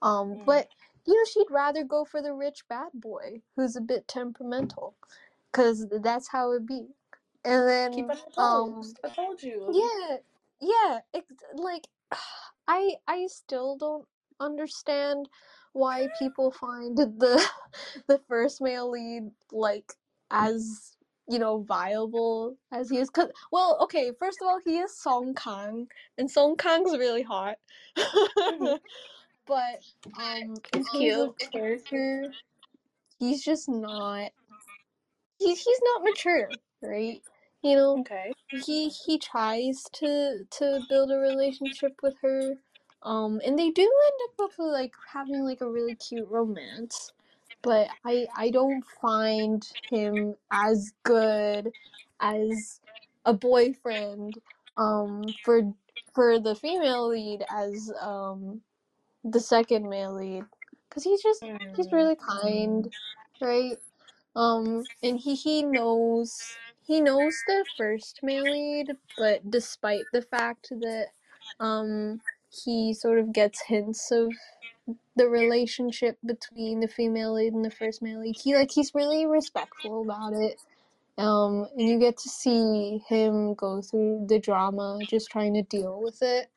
Um, 0.02 0.40
Mm. 0.40 0.46
but 0.46 0.70
you 1.08 1.16
know, 1.16 1.26
she'd 1.26 1.52
rather 1.52 1.84
go 1.84 2.06
for 2.06 2.22
the 2.22 2.34
rich 2.34 2.68
bad 2.70 2.90
boy 2.96 3.42
who's 3.56 3.76
a 3.76 3.82
bit 3.82 4.08
temperamental 4.08 4.96
cuz 5.54 5.88
that's 6.04 6.30
how 6.30 6.54
it 6.54 6.66
be. 6.68 6.88
And 7.46 7.70
then 7.70 7.94
Keep 7.96 8.12
um. 8.38 8.96
I 9.04 9.10
told 9.10 9.44
you. 9.44 9.66
yeah, 9.68 10.18
yeah. 10.62 11.02
Ex- 11.14 11.34
like, 11.56 11.88
I 12.68 12.96
I 13.08 13.28
still 13.28 13.78
don't 13.78 14.08
understand 14.40 15.30
why 15.74 16.10
people 16.20 16.52
find 16.52 16.98
the 16.98 17.44
the 18.08 18.20
first 18.28 18.62
male 18.62 18.90
lead 18.92 19.32
like 19.52 19.94
as 20.32 20.98
you 21.30 21.40
know 21.40 21.64
viable 21.64 22.58
as 22.72 22.90
he 22.90 22.98
is. 22.98 23.10
Cause 23.10 23.30
well, 23.52 23.78
okay, 23.84 24.12
first 24.20 24.42
of 24.42 24.48
all, 24.48 24.60
he 24.66 24.80
is 24.80 24.98
Song 24.98 25.34
Kang, 25.36 25.88
and 26.18 26.30
Song 26.32 26.56
Kang's 26.58 26.98
really 26.98 27.24
hot. 27.24 27.58
but 29.48 29.82
um, 30.20 30.62
in 30.74 30.86
He's 30.92 30.92
cute. 30.92 31.36
character, 31.52 32.36
he's 33.20 33.44
just 33.44 33.70
not 33.70 34.32
he's 35.40 35.64
he's 35.64 35.82
not 35.84 36.04
mature, 36.04 36.60
right? 36.82 37.22
You 37.64 37.76
know, 37.76 38.02
Okay. 38.02 38.34
he 38.52 38.90
he 38.90 39.20
tries 39.20 39.84
to 39.96 40.46
to 40.52 40.82
build 40.90 41.12
a 41.12 41.18
relationship 41.18 41.94
with 42.04 42.16
her, 42.22 42.56
um, 43.04 43.42
and 43.46 43.58
they 43.58 43.72
do 43.72 43.82
end 43.84 44.20
up 44.30 44.36
with 44.40 44.60
like 44.60 44.94
having 45.14 45.44
like 45.44 45.62
a 45.62 45.70
really 45.70 45.96
cute 45.96 46.28
romance. 46.30 47.14
But 47.62 47.90
I 48.06 48.28
I 48.36 48.50
don't 48.52 48.86
find 48.86 49.64
him 49.90 50.36
as 50.52 50.94
good 51.04 51.74
as 52.20 52.82
a 53.26 53.34
boyfriend 53.34 54.40
um 54.78 55.34
for 55.44 55.74
for 56.14 56.40
the 56.40 56.56
female 56.56 57.08
lead 57.10 57.46
as 57.50 57.92
um 58.02 58.62
the 59.24 59.40
second 59.40 59.90
male 59.90 60.14
lead 60.14 60.46
because 60.90 61.04
he's 61.04 61.22
just 61.22 61.46
he's 61.76 61.88
Mm. 61.88 61.92
really 61.92 62.16
kind 62.16 62.92
right 63.40 63.78
um 64.36 64.88
and 65.04 65.20
he 65.20 65.36
he 65.36 65.64
knows 65.64 66.60
he 66.82 67.02
knows 67.02 67.44
the 67.44 67.66
first 67.78 68.22
male 68.24 68.50
lead 68.50 68.98
but 69.16 69.50
despite 69.50 70.12
the 70.12 70.22
fact 70.22 70.70
that 70.70 71.08
um 71.60 72.22
he 72.50 72.94
sort 72.94 73.20
of 73.20 73.34
gets 73.34 73.62
hints 73.68 74.12
of 74.12 74.32
the 75.16 75.28
relationship 75.28 76.18
between 76.26 76.80
the 76.80 76.88
female 76.88 77.34
lead 77.34 77.54
and 77.54 77.66
the 77.66 77.72
first 77.72 78.02
male 78.02 78.22
lead. 78.22 78.36
He 78.42 78.56
like 78.56 78.72
he's 78.72 78.96
really 78.96 79.26
respectful 79.26 80.02
about 80.02 80.34
it. 80.34 80.60
Um 81.18 81.68
and 81.78 81.88
you 81.88 82.00
get 82.00 82.18
to 82.18 82.30
see 82.30 83.04
him 83.08 83.54
go 83.56 83.82
through 83.82 84.26
the 84.28 84.40
drama 84.40 85.00
just 85.08 85.30
trying 85.32 85.54
to 85.56 85.64
deal 85.64 86.02
with 86.02 86.20
it. 86.22 86.50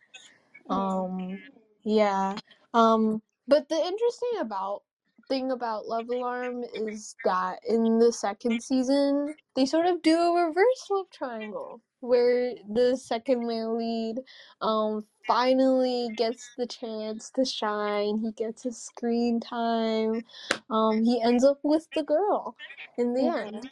Um 0.71 1.41
yeah. 1.85 2.37
Um 2.75 3.23
but 3.49 3.69
the 3.69 3.77
interesting 3.77 4.41
about 4.41 4.83
thing 5.29 5.53
about 5.53 5.87
love 5.87 6.09
alarm 6.09 6.65
is 6.75 7.17
that 7.25 7.61
in 7.69 7.99
the 7.99 8.13
second 8.13 8.63
season 8.63 9.35
they 9.57 9.67
sort 9.67 9.87
of 9.87 10.03
do 10.03 10.17
a 10.19 10.47
reverse 10.47 10.89
love 10.91 11.07
triangle 11.11 11.81
where 12.03 12.55
the 12.69 12.97
second 12.97 13.47
male 13.47 13.77
lead 13.79 14.21
um 14.63 15.05
finally 15.27 16.11
gets 16.17 16.51
the 16.59 16.67
chance 16.67 17.31
to 17.31 17.45
shine. 17.47 18.19
He 18.19 18.33
gets 18.33 18.65
his 18.65 18.79
screen 18.83 19.41
time. 19.41 20.25
Um 20.71 21.05
he 21.05 21.23
ends 21.23 21.45
up 21.45 21.61
with 21.65 21.89
the 21.95 22.05
girl 22.05 22.57
in 22.99 23.15
the 23.15 23.29
Mhm. 23.29 23.39
end. 23.39 23.71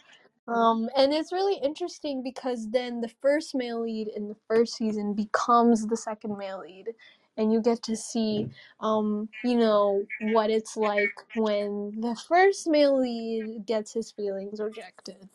Um, 0.49 0.91
and 0.97 1.13
it's 1.13 1.33
really 1.33 1.57
interesting 1.63 2.23
because 2.23 2.71
then 2.71 3.01
the 3.01 3.09
first 3.23 3.55
male 3.55 3.83
lead 3.83 4.09
in 4.09 4.29
the 4.29 4.37
first 4.49 4.75
season 4.77 5.15
becomes 5.15 5.87
the 5.87 5.97
second 5.97 6.37
male 6.39 6.61
lead, 6.61 6.89
and 7.37 7.53
you 7.53 7.63
get 7.63 7.83
to 7.85 7.97
see, 7.97 8.49
um, 8.81 9.29
you 9.43 9.57
know, 9.57 10.07
what 10.19 10.51
it's 10.51 10.77
like 10.77 11.21
when 11.35 12.01
the 12.01 12.17
first 12.29 12.69
male 12.69 12.99
lead 13.01 13.65
gets 13.67 13.93
his 13.95 14.11
feelings 14.11 14.61
rejected, 14.61 15.29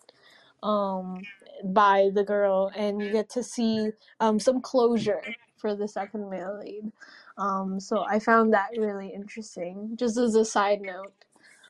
um, 0.66 1.22
by 1.64 2.10
the 2.14 2.24
girl, 2.24 2.72
and 2.76 3.02
you 3.02 3.12
get 3.12 3.30
to 3.32 3.44
see, 3.44 3.92
um, 4.20 4.40
some 4.40 4.62
closure 4.62 5.22
for 5.58 5.76
the 5.76 5.88
second 5.88 6.30
male 6.30 6.60
lead. 6.60 6.92
Um, 7.38 7.80
so 7.80 8.04
I 8.04 8.20
found 8.20 8.54
that 8.54 8.70
really 8.78 9.10
interesting, 9.14 9.92
just 9.96 10.18
as 10.18 10.36
a 10.36 10.46
side 10.46 10.82
note, 10.82 11.14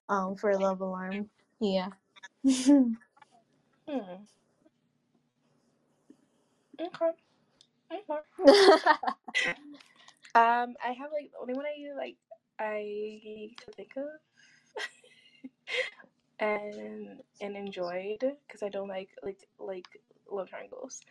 um, 0.10 0.36
for 0.36 0.56
Love 0.58 0.82
Alarm. 0.82 1.30
Yeah. 1.60 1.90
Hmm. 3.88 4.26
Okay. 6.82 7.12
Okay. 7.92 8.20
Um, 10.36 10.76
I 10.86 10.92
have 11.00 11.12
like 11.14 11.32
the 11.32 11.40
only 11.42 11.54
one 11.54 11.66
I 11.66 11.96
like 11.98 12.18
I 12.60 13.52
could 13.64 13.76
think 13.76 13.94
of 13.96 14.04
and 16.40 17.22
and 17.42 17.56
enjoyed 17.58 18.20
because 18.48 18.64
I 18.64 18.70
don't 18.70 18.88
like 18.90 19.12
like 19.24 19.50
like 19.60 19.88
love 20.30 20.50
triangles 20.50 21.02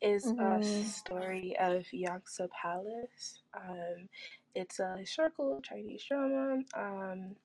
is 0.00 0.32
a 0.38 0.60
Mhm. 0.60 0.62
story 0.62 1.56
of 1.58 1.84
Yanxi 1.92 2.48
Palace. 2.50 3.42
Um, 3.54 4.08
it's 4.54 4.80
a 4.80 4.96
historical 4.98 5.60
Chinese 5.62 6.04
drama. 6.04 6.62
Um, 6.74 7.36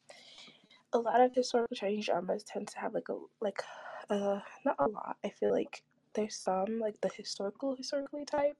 a 0.93 0.99
lot 0.99 1.21
of 1.21 1.33
historical 1.35 1.75
Chinese 1.75 2.05
dramas 2.07 2.43
tend 2.43 2.67
to 2.69 2.79
have 2.79 2.93
like 2.93 3.09
a 3.09 3.17
like 3.41 3.61
uh 4.09 4.41
not 4.65 4.75
a 4.79 4.87
lot. 4.87 5.17
I 5.23 5.29
feel 5.29 5.51
like 5.51 5.83
there's 6.13 6.35
some 6.37 6.79
like 6.79 6.99
the 7.01 7.09
historical 7.09 7.75
historically 7.75 8.25
type 8.25 8.57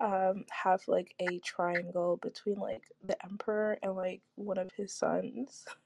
um 0.00 0.44
have 0.50 0.82
like 0.88 1.14
a 1.20 1.38
triangle 1.40 2.16
between 2.18 2.56
like 2.56 2.90
the 3.02 3.22
emperor 3.24 3.78
and 3.82 3.94
like 3.96 4.22
one 4.36 4.58
of 4.58 4.72
his 4.76 4.94
sons 4.94 5.66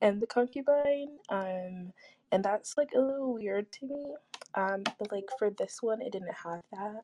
and 0.00 0.20
the 0.20 0.26
concubine 0.26 1.18
um 1.30 1.92
and 2.32 2.42
that's 2.44 2.76
like 2.76 2.90
a 2.96 3.00
little 3.00 3.34
weird 3.34 3.70
to 3.72 3.86
me 3.86 4.14
um 4.54 4.82
but 4.98 5.10
like 5.12 5.28
for 5.38 5.50
this 5.50 5.82
one 5.82 6.00
it 6.02 6.12
didn't 6.12 6.34
have 6.34 6.60
that 6.72 7.02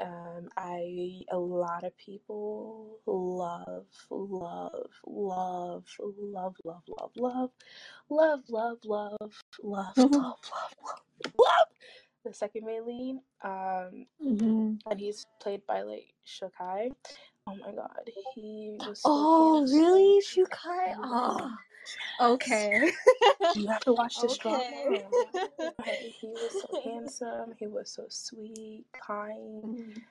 um 0.00 0.48
i 0.56 1.20
a 1.30 1.36
lot 1.38 1.84
of 1.84 1.96
people 1.96 2.98
love 3.06 3.86
love 4.10 4.88
love 5.06 5.84
love 6.02 6.14
love 6.18 6.54
love 6.64 6.82
love 6.88 7.10
love 7.16 7.50
love 8.08 8.40
love 8.48 8.78
love 8.84 9.32
love 9.62 9.96
love 9.96 9.96
love 10.12 10.38
love 11.38 11.68
the 12.24 12.32
second 12.32 12.64
main 12.64 12.86
lead 12.86 13.16
um 13.42 14.06
Mhm. 14.24 14.78
and 14.90 15.00
he's 15.00 15.26
played 15.40 15.66
by 15.66 15.80
like 15.82 16.12
Xu 16.26 16.50
Kai. 16.56 16.90
Oh 17.46 17.54
my 17.56 17.72
god, 17.72 18.08
he 18.34 18.76
was 18.86 19.00
so 19.00 19.08
Oh, 19.10 19.56
handsome. 19.58 19.78
really, 19.78 20.20
Xu 20.20 20.48
Kai? 20.50 20.94
Oh, 20.98 21.50
okay. 22.20 22.90
You 23.56 23.66
have 23.68 23.80
to 23.80 23.92
watch 23.94 24.20
this 24.20 24.38
okay. 24.38 24.70
drama. 24.86 25.72
He 26.20 26.28
was 26.28 26.52
so 26.60 26.80
handsome. 26.84 27.54
He 27.58 27.66
was 27.66 27.90
so 27.90 28.06
sweet, 28.08 28.84
kind, 28.92 29.64
Mhm. 29.64 30.02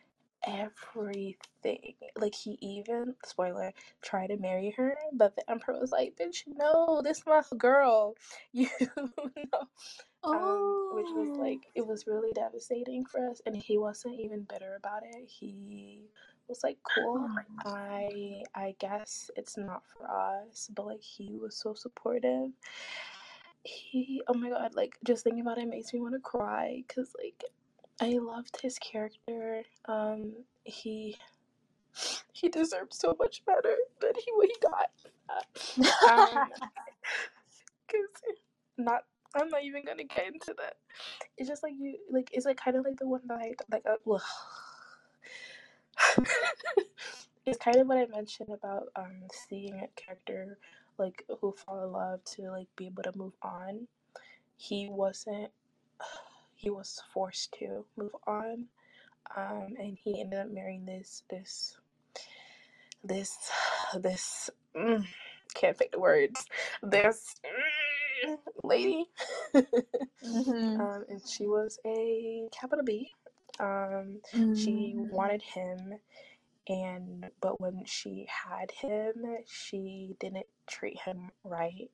everything. 0.46 1.96
Like 2.18 2.36
he 2.36 2.58
even 2.62 3.16
spoiler 3.26 3.74
tried 4.02 4.28
to 4.28 4.38
marry 4.38 4.72
her, 4.72 4.96
but 5.14 5.36
the 5.36 5.50
emperor 5.50 5.80
was 5.80 5.92
like, 5.92 6.16
"Bitch, 6.18 6.44
no, 6.48 7.02
this 7.04 7.20
is 7.20 7.26
my 7.26 7.44
girl." 7.58 8.16
You 8.54 8.68
know. 8.88 9.68
Um, 10.24 10.90
which 10.92 11.08
was 11.16 11.30
Oh. 11.38 11.42
like 11.42 11.62
it 11.76 11.86
was 11.88 12.08
really 12.08 12.32
devastating 12.34 13.06
for 13.06 13.30
us, 13.30 13.42
and 13.46 13.56
he 13.56 13.78
wasn't 13.78 14.20
even 14.20 14.44
bitter 14.44 14.76
about 14.76 15.04
it. 15.04 15.28
He 15.28 16.04
was 16.50 16.64
like, 16.64 16.78
"Cool, 16.96 17.30
I 17.66 18.44
I 18.56 18.76
guess 18.80 19.30
it's 19.36 19.58
not 19.58 19.84
for 19.86 20.10
us," 20.10 20.70
but 20.76 20.86
like 20.88 21.02
he 21.02 21.38
was 21.38 21.56
so 21.56 21.74
supportive. 21.74 22.50
He, 23.64 24.22
oh 24.28 24.34
my 24.34 24.50
god, 24.50 24.74
like 24.76 24.98
just 25.04 25.24
thinking 25.24 25.42
about 25.42 25.58
it 25.60 25.68
makes 25.68 25.94
me 25.94 26.00
want 26.00 26.16
to 26.16 26.20
cry 26.20 26.84
because 26.88 27.14
like 27.22 27.44
I 28.02 28.18
loved 28.18 28.60
his 28.62 28.80
character. 28.80 29.64
Um, 29.86 30.34
he 30.64 31.18
he 32.32 32.50
deserved 32.50 32.94
so 32.94 33.16
much 33.20 33.44
better 33.46 33.76
than 34.02 34.14
he 34.16 34.32
what 34.34 34.48
he 34.48 34.56
got. 34.62 34.92
Um, 36.10 36.50
cause 37.88 38.34
not 38.80 39.04
I'm 39.36 39.50
not 39.50 39.64
even 39.64 39.86
gonna 39.86 40.06
get 40.06 40.26
into 40.26 40.56
that. 40.58 40.78
It's 41.38 41.48
just 41.48 41.62
like 41.62 41.74
you 41.78 41.98
like 42.10 42.30
it's 42.34 42.46
like 42.46 42.58
kind 42.58 42.78
of 42.78 42.86
like 42.86 42.98
the 42.98 43.08
one 43.08 43.22
that 43.28 43.38
I 43.38 43.54
like. 43.72 43.84
Uh, 43.86 44.18
it's 47.46 47.58
kind 47.58 47.78
of 47.78 47.88
what 47.88 47.98
I 47.98 48.06
mentioned 48.08 48.50
about 48.50 48.90
um 48.96 49.24
seeing 49.32 49.76
a 49.76 49.88
character 50.00 50.58
like 50.98 51.24
who 51.42 51.52
fall 51.54 51.84
in 51.86 51.92
love 51.92 52.24
to 52.36 52.52
like 52.52 52.68
be 52.76 52.88
able 52.88 53.04
to 53.04 53.18
move 53.18 53.34
on. 53.42 53.88
He 54.58 54.88
wasn't. 54.90 55.52
He 56.56 56.70
was 56.70 57.02
forced 57.14 57.54
to 57.60 57.86
move 57.98 58.12
on, 58.28 58.66
um, 59.38 59.76
and 59.80 59.98
he 60.04 60.20
ended 60.22 60.40
up 60.40 60.50
marrying 60.52 60.86
this 60.86 61.24
this 61.30 61.78
this 63.04 63.38
this 64.00 64.50
mm, 64.76 65.06
can't 65.54 65.78
pick 65.78 65.92
the 65.92 66.00
words 66.00 66.46
this 66.84 67.36
mm, 68.26 68.38
lady 68.64 69.06
Mhm. 70.24 70.80
um, 70.80 71.06
and 71.10 71.22
she 71.28 71.48
was 71.48 71.80
a 71.86 72.48
capital 72.52 72.84
b 72.84 73.12
um, 73.60 74.22
she 74.54 74.96
Mhm. 74.96 75.10
wanted 75.12 75.42
him 75.42 76.00
and 76.68 77.32
but 77.42 77.60
when 77.60 77.84
she 77.86 78.28
had 78.30 78.72
him 78.72 79.26
she 79.48 80.16
didn't 80.20 80.48
treat 80.68 81.00
him 81.02 81.32
right 81.44 81.92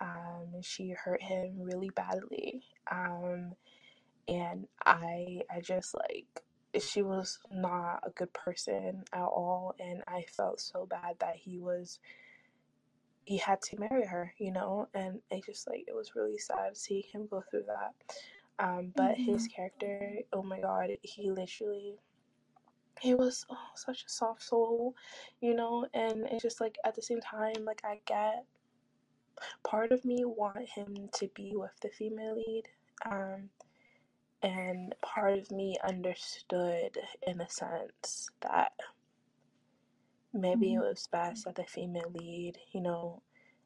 um, 0.00 0.60
she 0.62 0.90
hurt 0.90 1.22
him 1.22 1.60
really 1.60 1.90
badly 1.90 2.62
um, 2.90 3.54
and 4.28 4.66
i 4.86 5.42
i 5.50 5.60
just 5.60 5.94
like 5.94 6.42
she 6.80 7.02
was 7.02 7.38
not 7.52 8.00
a 8.04 8.10
good 8.10 8.32
person 8.32 9.04
at 9.12 9.20
all 9.22 9.74
and 9.80 10.02
i 10.08 10.22
felt 10.36 10.60
so 10.60 10.86
bad 10.86 11.16
that 11.20 11.36
he 11.36 11.58
was 11.58 11.98
he 13.24 13.38
had 13.38 13.60
to 13.62 13.78
marry 13.78 14.06
her 14.06 14.34
you 14.38 14.52
know 14.52 14.88
and 14.94 15.20
it 15.30 15.44
just 15.44 15.68
like 15.68 15.84
it 15.86 15.94
was 15.94 16.14
really 16.16 16.38
sad 16.38 16.76
seeing 16.76 17.04
him 17.12 17.26
go 17.30 17.42
through 17.50 17.64
that 17.66 17.92
um 18.58 18.92
but 18.96 19.16
his 19.18 19.46
character 19.48 20.18
oh 20.32 20.42
my 20.42 20.60
god 20.60 20.90
he 21.02 21.30
literally 21.30 21.96
he 23.00 23.14
was 23.14 23.46
oh, 23.50 23.56
such 23.74 24.04
a 24.04 24.08
soft 24.10 24.42
soul 24.42 24.94
you 25.40 25.54
know 25.54 25.86
and 25.94 26.26
it's 26.30 26.42
just 26.42 26.60
like 26.60 26.76
at 26.84 26.94
the 26.94 27.02
same 27.02 27.20
time 27.20 27.64
like 27.64 27.80
i 27.84 28.00
get 28.06 28.44
part 29.64 29.92
of 29.92 30.04
me 30.04 30.24
want 30.24 30.68
him 30.68 31.08
to 31.12 31.28
be 31.34 31.52
with 31.56 31.72
the 31.82 31.88
female 31.90 32.36
lead 32.36 32.64
Um, 33.04 33.50
and 34.42 34.94
part 35.02 35.38
of 35.38 35.50
me 35.50 35.76
understood 35.86 36.98
in 37.26 37.40
a 37.40 37.48
sense 37.48 38.30
that 38.42 38.72
maybe 40.32 40.74
it 40.74 40.78
Mhm. 40.78 40.80
was 40.80 41.08
best 41.10 41.44
that 41.44 41.56
the 41.56 41.64
female 41.64 42.10
lead, 42.12 42.58
you 42.72 42.80
know, 42.80 43.22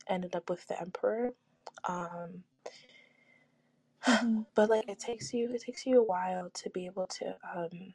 ended 0.09 0.35
up 0.37 0.51
with 0.51 0.67
the 0.69 0.81
emperor. 0.81 1.35
Um, 1.89 2.45
Mhm. 4.09 4.47
but 4.55 4.71
like 4.71 4.89
it 4.89 4.99
takes 5.01 5.35
you 5.35 5.51
it 5.55 5.63
takes 5.63 5.87
you 5.87 6.01
a 6.01 6.05
while 6.05 6.51
to 6.55 6.71
be 6.71 6.87
able 6.87 7.07
to 7.09 7.37
um, 7.57 7.95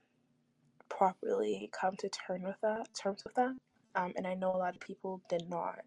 properly 0.90 1.70
come 1.74 1.96
to 1.98 2.10
terms 2.10 2.46
with 2.46 2.62
that 2.62 2.88
terms 2.96 3.24
with 3.24 3.36
that. 3.36 3.56
Um, 3.96 4.14
and 4.16 4.28
I 4.28 4.36
know 4.36 4.56
a 4.56 4.58
lot 4.58 4.76
of 4.76 4.82
people 4.82 5.22
did 5.30 5.50
not 5.50 5.80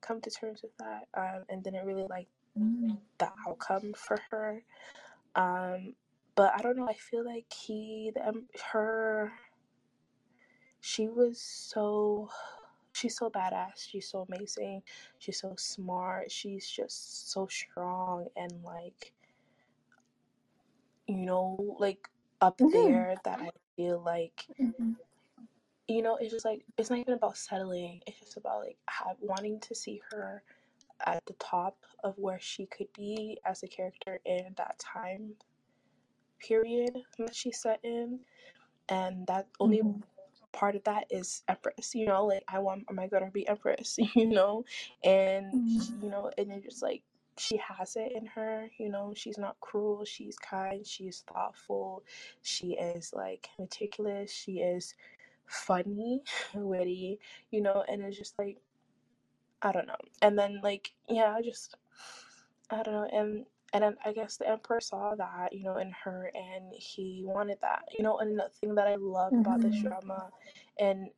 come 0.00 0.20
to 0.22 0.30
terms 0.30 0.62
with 0.62 0.76
that 0.78 1.08
um, 1.14 1.44
and 1.48 1.62
didn't 1.64 1.86
really 1.86 2.06
like 2.08 2.28
Mm. 2.58 2.98
the 3.18 3.30
outcome 3.48 3.94
for 3.96 4.18
her. 4.30 4.64
Um, 5.36 5.94
but 6.36 6.52
I 6.56 6.62
don't 6.62 6.76
know. 6.76 6.88
I 6.88 6.94
feel 6.94 7.24
like 7.24 7.52
he, 7.52 8.12
the, 8.14 8.26
em- 8.26 8.48
her, 8.72 9.32
she 10.80 11.08
was 11.08 11.40
so, 11.40 12.30
she's 12.92 13.16
so 13.18 13.30
badass. 13.30 13.88
She's 13.88 14.08
so 14.08 14.26
amazing. 14.30 14.82
She's 15.18 15.40
so 15.40 15.54
smart. 15.58 16.30
She's 16.32 16.68
just 16.68 17.30
so 17.32 17.48
strong 17.48 18.28
and 18.36 18.52
like, 18.64 19.12
you 21.10 21.26
know, 21.26 21.76
like 21.78 22.08
up 22.40 22.60
Mhm. 22.60 22.72
there 22.72 23.16
that 23.24 23.40
I 23.40 23.50
feel 23.76 24.00
like, 24.02 24.46
Mhm. 24.60 24.96
you 25.88 26.02
know, 26.02 26.16
it's 26.16 26.32
just 26.32 26.44
like, 26.44 26.64
it's 26.78 26.90
not 26.90 26.98
even 27.00 27.14
about 27.14 27.36
settling. 27.36 28.00
It's 28.06 28.20
just 28.20 28.36
about 28.36 28.60
like 28.60 28.78
have, 28.88 29.16
wanting 29.20 29.60
to 29.60 29.74
see 29.74 30.00
her 30.10 30.42
at 31.06 31.24
the 31.26 31.34
top 31.34 31.76
of 32.04 32.14
where 32.18 32.40
she 32.40 32.66
could 32.66 32.92
be 32.96 33.38
as 33.44 33.62
a 33.62 33.68
character 33.68 34.20
in 34.24 34.54
that 34.56 34.78
time 34.78 35.34
period 36.40 36.98
that 37.18 37.34
she 37.34 37.52
set 37.52 37.80
in. 37.84 38.20
And 38.88 39.26
that 39.28 39.48
only 39.60 39.82
Mhm. 39.82 40.02
part 40.52 40.76
of 40.76 40.84
that 40.84 41.06
is 41.10 41.42
empress 41.48 41.94
you 41.94 42.06
know 42.06 42.26
like 42.26 42.44
i 42.48 42.58
want 42.58 42.84
my 42.92 43.06
daughter 43.06 43.26
to 43.26 43.30
be 43.32 43.46
empress 43.48 43.98
you 44.16 44.26
know 44.26 44.64
and 45.04 45.54
Mhm. 45.54 46.02
you 46.02 46.10
know 46.10 46.30
and 46.38 46.50
it's 46.52 46.64
just 46.64 46.82
like 46.82 47.02
she 47.38 47.56
has 47.58 47.96
it 47.96 48.12
in 48.12 48.26
her 48.26 48.68
you 48.78 48.88
know 48.88 49.12
she's 49.16 49.38
not 49.38 49.58
cruel 49.60 50.04
she's 50.04 50.38
kind 50.38 50.86
she's 50.86 51.24
thoughtful 51.32 52.04
she 52.42 52.72
is 52.74 53.12
like 53.14 53.48
meticulous 53.58 54.32
she 54.32 54.60
is 54.60 54.94
funny 55.46 56.22
witty 56.54 57.20
you 57.50 57.60
know 57.60 57.84
and 57.88 58.02
it's 58.02 58.18
just 58.18 58.38
like 58.38 58.58
i 59.62 59.72
don't 59.72 59.86
know 59.88 59.96
and 60.22 60.38
then 60.38 60.60
like 60.62 60.92
yeah 61.08 61.34
i 61.36 61.42
just 61.42 61.76
i 62.70 62.82
don't 62.82 62.94
know 62.94 63.08
and 63.12 63.46
and 63.72 63.84
then 63.84 63.96
I 64.04 64.12
guess 64.12 64.36
the 64.36 64.48
emperor 64.48 64.80
saw 64.80 65.14
that, 65.16 65.52
you 65.52 65.64
know, 65.64 65.76
in 65.78 65.92
her, 66.04 66.30
and 66.34 66.72
he 66.74 67.22
wanted 67.24 67.60
that, 67.62 67.84
you 67.96 68.04
know. 68.04 68.18
And 68.18 68.38
the 68.38 68.48
thing 68.60 68.74
that 68.76 68.88
I 68.88 68.96
love 68.96 69.34
about 69.38 69.62
this 69.62 69.76
Mhm. 69.76 69.82
drama, 69.82 70.30
and 70.78 71.10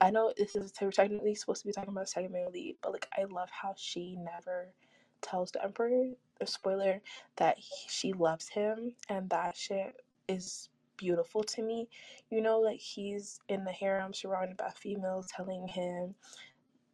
I 0.00 0.10
know 0.10 0.32
this 0.36 0.56
is 0.56 0.72
technically 0.72 1.34
supposed 1.34 1.62
to 1.62 1.68
be 1.68 1.72
talking 1.72 1.90
about 1.90 2.08
second 2.08 2.34
lead, 2.52 2.78
but 2.82 2.92
like 2.92 3.08
I 3.18 3.24
love 3.24 3.50
how 3.50 3.74
she 3.76 4.16
never 4.16 4.74
tells 5.22 5.50
the 5.52 5.62
emperor, 5.62 6.10
a 6.40 6.46
spoiler, 6.46 7.00
that 7.36 7.58
he, 7.58 7.86
she 7.88 8.12
loves 8.12 8.48
him, 8.48 8.94
and 9.08 9.28
that 9.30 9.56
shit 9.56 10.02
is 10.28 10.68
beautiful 10.96 11.42
to 11.44 11.62
me. 11.62 11.88
You 12.30 12.40
know, 12.40 12.60
like 12.60 12.80
he's 12.80 13.40
in 13.48 13.64
the 13.64 13.72
harem 13.72 14.12
surrounded 14.14 14.56
by 14.56 14.70
females 14.70 15.28
telling 15.34 15.66
him 15.68 16.14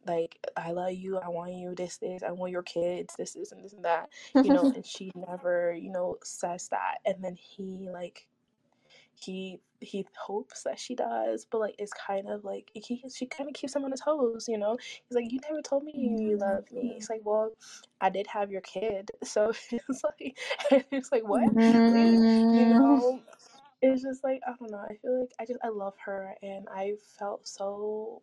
like 0.07 0.37
I 0.55 0.71
love 0.71 0.93
you, 0.93 1.17
I 1.17 1.29
want 1.29 1.53
you, 1.53 1.73
this, 1.75 1.97
this, 1.97 2.23
I 2.23 2.31
want 2.31 2.51
your 2.51 2.63
kids, 2.63 3.15
this, 3.17 3.33
this, 3.33 3.51
and 3.51 3.63
this 3.63 3.73
and 3.73 3.83
that, 3.85 4.09
you 4.35 4.53
know, 4.53 4.71
and 4.75 4.85
she 4.85 5.11
never, 5.15 5.73
you 5.73 5.91
know, 5.91 6.17
says 6.23 6.67
that, 6.69 6.99
and 7.05 7.23
then 7.23 7.35
he 7.35 7.89
like 7.91 8.27
he 9.19 9.59
he 9.81 10.05
hopes 10.17 10.63
that 10.63 10.79
she 10.79 10.95
does, 10.95 11.45
but 11.49 11.59
like 11.59 11.75
it's 11.79 11.93
kind 11.93 12.27
of 12.29 12.43
like 12.43 12.69
he 12.73 13.03
she 13.13 13.25
kind 13.25 13.49
of 13.49 13.53
keeps 13.55 13.75
him 13.75 13.83
on 13.85 13.91
his 13.91 14.01
toes, 14.01 14.47
you 14.47 14.57
know. 14.57 14.77
He's 15.07 15.15
like, 15.15 15.31
you 15.31 15.39
never 15.49 15.61
told 15.61 15.83
me 15.83 16.15
you 16.19 16.37
love 16.37 16.65
me. 16.71 16.93
He's 16.95 17.09
like, 17.09 17.21
well, 17.23 17.51
I 18.01 18.09
did 18.09 18.27
have 18.27 18.51
your 18.51 18.61
kid, 18.61 19.11
so 19.23 19.51
it's 19.71 20.03
like 20.03 20.37
it's 20.91 21.11
like 21.11 21.23
what, 21.27 21.49
like, 21.87 22.23
you 22.51 22.65
know. 22.67 23.21
It's 23.81 24.03
just 24.03 24.23
like 24.23 24.41
I 24.47 24.53
don't 24.59 24.71
know. 24.71 24.79
I 24.89 24.95
feel 24.95 25.21
like 25.21 25.31
I 25.39 25.45
just 25.45 25.59
I 25.63 25.69
love 25.69 25.95
her, 26.05 26.35
and 26.41 26.67
I 26.73 26.93
felt 27.19 27.47
so. 27.47 28.21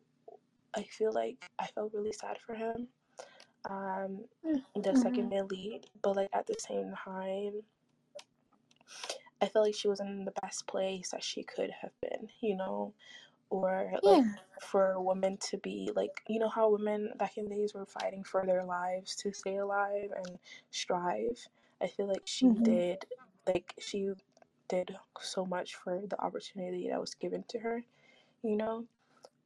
I 0.75 0.83
feel 0.85 1.13
like 1.13 1.37
I 1.59 1.67
felt 1.69 1.93
really 1.95 2.13
sad 2.13 2.39
for 2.45 2.55
him. 2.55 2.89
Um, 3.69 4.25
the 4.75 4.95
second 4.95 5.29
Mhm. 5.29 5.31
male 5.31 5.47
lead, 5.47 5.87
but 6.03 6.17
like 6.17 6.31
at 6.33 6.47
the 6.47 6.57
same 6.59 6.93
time, 6.95 7.63
I 9.43 9.49
feel 9.49 9.63
like 9.63 9.75
she 9.77 9.89
was 9.89 10.01
in 10.01 10.25
the 10.27 10.33
best 10.43 10.69
place 10.69 11.11
that 11.11 11.25
she 11.25 11.45
could 11.45 11.71
have 11.83 11.93
been, 12.03 12.31
you 12.41 12.57
know, 12.57 12.95
or 13.51 13.95
like 14.03 14.25
for 14.61 14.93
a 14.93 15.03
woman 15.03 15.39
to 15.39 15.59
be 15.59 15.91
like, 15.97 16.23
you 16.29 16.39
know, 16.41 16.49
how 16.49 16.71
women 16.71 17.13
back 17.19 17.39
in 17.39 17.47
the 17.49 17.57
days 17.57 17.75
were 17.75 17.87
fighting 17.87 18.25
for 18.25 18.47
their 18.47 18.65
lives 18.65 19.17
to 19.17 19.33
stay 19.33 19.57
alive 19.57 20.13
and 20.17 20.39
strive. 20.71 21.49
I 21.81 21.89
feel 21.89 22.09
like 22.09 22.25
she 22.27 22.51
Mhm. 22.51 22.65
did, 22.65 23.07
like, 23.47 23.75
she 23.79 24.13
did 24.69 24.99
so 25.21 25.47
much 25.47 25.77
for 25.77 26.03
the 26.07 26.21
opportunity 26.21 26.89
that 26.91 27.01
was 27.01 27.15
given 27.15 27.45
to 27.51 27.61
her, 27.61 27.85
you 28.43 28.57
know. 28.57 28.87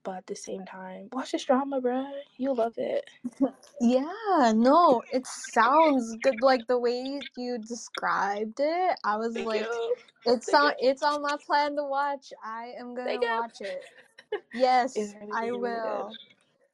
But 0.06 0.18
at 0.18 0.28
the 0.28 0.36
same 0.36 0.66
time, 0.66 1.10
watch 1.12 1.32
this 1.32 1.44
drama, 1.44 1.82
bruh. 1.82 2.12
You'll 2.38 2.56
love 2.56 2.78
it. 2.78 3.10
Yeah, 3.80 4.52
no, 4.56 5.02
it 5.12 5.26
sounds 5.26 6.16
good. 6.22 6.42
Like 6.42 6.66
the 6.68 6.78
way 6.78 7.24
you 7.36 7.58
described 7.58 8.60
it, 8.60 8.98
I 9.04 9.16
was 9.18 9.36
Thank 9.36 9.46
like, 9.46 9.62
you. 9.62 9.96
it's 10.24 10.52
Thank 10.52 10.54
on, 10.54 10.72
you. 10.72 10.76
it's 10.80 11.02
on 11.02 11.22
my 11.22 11.36
plan 11.46 11.76
to 11.76 11.84
watch. 11.84 12.32
I 12.44 12.74
am 12.78 12.94
gonna 12.96 13.22
you. 13.22 13.28
watch 13.28 13.60
it. 13.60 13.84
Yes, 14.52 14.96
It's 14.96 15.14
really, 15.20 15.32
I 15.32 15.52
really, 15.52 15.60
really 15.60 15.80
good. 15.82 16.06
will. 16.08 16.18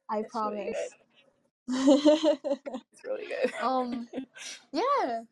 I 0.09 0.23
It's 0.23 0.43
really 0.43 0.61
good. 0.61 0.75
promise. 0.75 0.95
It's 2.93 3.05
really 3.05 3.27
good. 3.27 3.53
um, 3.61 4.09
yeah, 4.73 5.23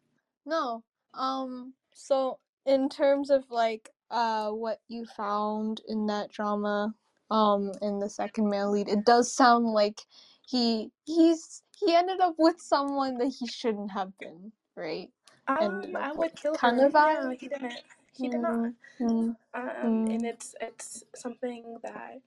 no. 0.45 0.83
Um, 1.13 1.75
so 1.93 2.39
in 2.65 2.89
terms 2.89 3.31
of 3.31 3.51
like 3.51 3.91
uh 4.11 4.51
what 4.51 4.79
you 4.89 5.05
found 5.05 5.81
in 5.87 6.07
that 6.07 6.31
drama, 6.31 6.95
um, 7.31 7.71
in 7.81 7.99
the 7.99 8.09
second 8.09 8.49
male 8.49 8.71
lead, 8.71 8.89
it 8.89 9.05
does 9.05 9.33
sound 9.33 9.67
like 9.67 10.01
he 10.47 10.91
he's 11.05 11.63
he 11.79 11.95
ended 11.95 12.19
up 12.21 12.35
with 12.37 12.61
someone 12.61 13.17
that 13.19 13.33
he 13.39 13.47
shouldn't 13.47 13.91
have 13.91 14.17
been, 14.19 14.51
right? 14.75 15.09
Um, 15.47 15.95
up 15.95 16.03
I 16.03 16.11
would 16.13 16.35
kill 16.35 16.53
kind 16.55 16.79
her. 16.79 16.87
of 16.87 16.93
Yeah, 16.95 17.33
he 17.39 17.47
didn't. 17.47 17.73
He 18.13 18.29
did 18.29 18.41
not. 18.41 18.59
Mm, 18.59 18.75
mm, 19.01 19.35
Um, 19.53 20.05
and 20.09 20.21
mm. 20.21 20.25
it's 20.25 20.55
it's 20.61 21.03
something 21.15 21.77
that 21.83 22.21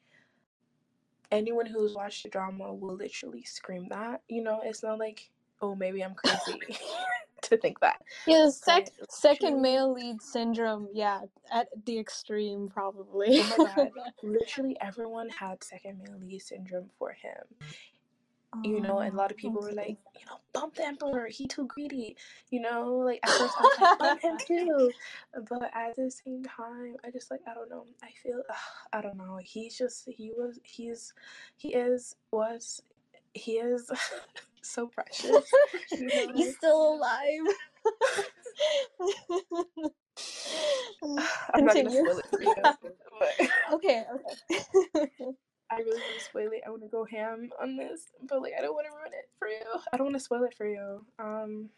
anyone 1.30 1.66
who's 1.66 1.94
watched 1.94 2.24
the 2.24 2.30
drama 2.30 2.72
will 2.74 2.96
literally 2.96 3.44
scream 3.44 3.88
that. 3.90 4.22
You 4.28 4.42
know, 4.42 4.60
it's 4.64 4.82
not 4.82 4.98
like 4.98 5.30
oh 5.62 5.74
maybe 5.74 6.02
I'm 6.04 6.14
crazy 6.14 6.60
to 7.42 7.56
think 7.58 7.80
that. 7.80 8.02
Yeah, 8.26 8.50
sec- 8.50 8.90
But 8.98 9.12
second 9.12 9.60
male 9.62 9.92
lead 9.92 10.22
syndrome, 10.22 10.88
yeah, 10.92 11.22
at 11.52 11.68
the 11.86 11.98
extreme 11.98 12.68
probably. 12.68 13.40
oh 13.40 13.46
my 13.48 13.58
god, 13.58 13.90
literally 14.22 14.76
everyone 14.80 15.28
had 15.30 15.62
second 15.64 15.98
male 15.98 16.18
lead 16.20 16.40
syndrome 16.42 16.90
for 16.98 17.12
him. 17.12 17.44
you 18.62 18.80
know, 18.80 19.00
and 19.00 19.14
a 19.14 19.16
lot 19.16 19.30
of 19.30 19.36
people 19.36 19.62
were 19.62 19.72
like, 19.72 19.88
um, 19.90 19.96
you 20.14 20.26
know, 20.26 20.38
bump 20.52 20.76
the 20.76 20.86
emperor, 20.86 21.26
he 21.28 21.46
too 21.46 21.66
greedy, 21.66 22.16
you 22.50 22.60
know, 22.60 22.94
like 22.96 23.20
at 23.24 23.34
first 23.36 23.54
I 23.58 23.62
was 23.64 23.78
like, 23.78 23.98
bump 23.98 24.20
him 24.22 24.38
too, 24.38 24.92
but 25.50 25.70
at 25.74 25.96
the 25.96 26.10
same 26.10 26.44
time, 26.44 26.96
I 27.04 27.10
just 27.10 27.30
like, 27.30 27.40
I 27.48 27.54
don't 27.54 27.70
know, 27.70 27.86
I 28.02 28.10
feel, 28.22 28.42
ugh, 28.48 28.56
I 28.92 29.00
don't 29.02 29.16
know, 29.18 29.38
he's 29.42 29.76
just, 29.78 30.08
he 30.08 30.32
was, 30.36 30.60
he's, 30.64 31.14
he 31.56 31.74
is, 31.74 32.16
was, 32.30 32.82
he 33.34 33.54
is 33.54 33.90
so 34.64 34.86
precious, 34.86 35.30
you 35.92 36.06
know. 36.06 36.32
He's 36.34 36.56
still 36.56 36.94
alive. 36.94 37.40
I'm 41.54 41.64
not 41.64 41.74
gonna 41.74 41.90
Continue. 41.90 42.04
spoil 42.04 42.18
it 42.18 42.26
for 42.30 42.42
you, 42.42 42.54
but 43.18 43.34
okay, 43.74 44.04
okay. 44.14 44.34
I 45.70 45.78
really 45.78 46.00
want 46.00 46.18
to 46.18 46.24
spoil 46.24 46.48
it. 46.52 46.62
I 46.66 46.70
want 46.70 46.82
to 46.82 46.88
go 46.88 47.04
ham 47.04 47.50
on 47.60 47.76
this, 47.76 48.10
but 48.28 48.42
like 48.42 48.52
I 48.58 48.62
don't 48.62 48.74
want 48.74 48.86
to 48.86 48.92
ruin 48.92 49.12
it 49.12 49.28
for 49.38 49.48
you. 49.48 49.64
I 49.92 49.96
don't 49.96 50.06
want 50.06 50.16
to 50.16 50.20
spoil 50.20 50.44
it 50.44 50.54
for 50.54 50.66
you. 50.66 51.04
Um, 51.18 51.70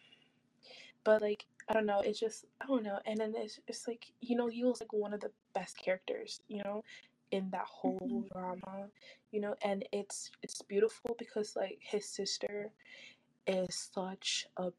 but 1.04 1.22
like 1.22 1.46
I 1.68 1.74
don't 1.74 1.86
know. 1.86 2.00
It's 2.00 2.20
just 2.20 2.44
I 2.60 2.66
don't 2.66 2.82
know. 2.82 2.98
And 3.06 3.18
then 3.18 3.34
it's 3.36 3.60
it's 3.68 3.88
like 3.88 4.06
you 4.20 4.36
know 4.36 4.48
he 4.48 4.64
was 4.64 4.80
like 4.80 4.92
one 4.92 5.14
of 5.14 5.20
the 5.20 5.30
best 5.54 5.78
characters, 5.78 6.40
you 6.48 6.62
know, 6.62 6.82
in 7.30 7.50
that 7.50 7.66
whole 7.66 8.24
drama, 8.32 8.88
you 9.32 9.40
know. 9.40 9.54
And 9.62 9.84
it's 9.92 10.30
it's 10.42 10.62
beautiful 10.62 11.16
because 11.18 11.56
like 11.56 11.78
his 11.80 12.08
sister 12.08 12.70
is 13.46 13.90
such 13.94 14.46
a 14.56 14.72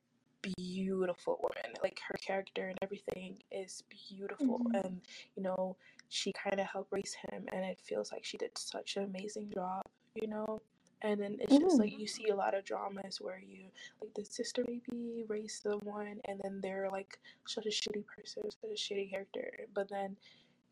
beautiful 0.56 1.40
woman. 1.42 1.76
Like 1.84 2.00
her 2.08 2.16
character 2.26 2.70
and 2.70 2.78
everything 2.82 3.38
is 3.52 3.84
beautiful, 3.90 4.62
Mhm. 4.64 4.84
and 4.84 5.02
you 5.36 5.44
know 5.44 5.76
she 6.10 6.32
kind 6.34 6.60
of 6.60 6.68
helped 6.68 6.92
raise 6.92 7.16
him, 7.30 7.48
and 7.52 7.66
it 7.66 7.80
feels 7.82 8.12
like 8.12 8.24
she 8.26 8.38
did 8.38 8.58
such 8.58 8.98
an 8.98 9.04
amazing 9.04 9.52
job. 9.54 9.84
You 10.16 10.28
know, 10.28 10.60
And 11.04 11.22
then 11.22 11.38
it's 11.40 11.58
just 11.60 11.78
Mhm. 11.78 11.80
like 11.80 11.98
you 12.00 12.08
see 12.08 12.30
a 12.30 12.36
lot 12.36 12.56
of 12.56 12.66
dramas 12.66 13.22
where 13.22 13.40
you 13.40 13.70
like 14.02 14.14
the 14.16 14.26
sister 14.26 14.64
maybe 14.68 15.24
raised 15.28 15.62
someone 15.62 16.20
and 16.26 16.40
then 16.44 16.60
they're 16.62 16.90
like 16.90 17.20
such 17.46 17.68
a 17.68 17.70
shitty 17.70 18.06
person, 18.08 18.44
such 18.50 18.72
a 18.72 18.74
shitty 18.74 19.12
character. 19.12 19.68
But 19.76 19.90
then, 19.90 20.18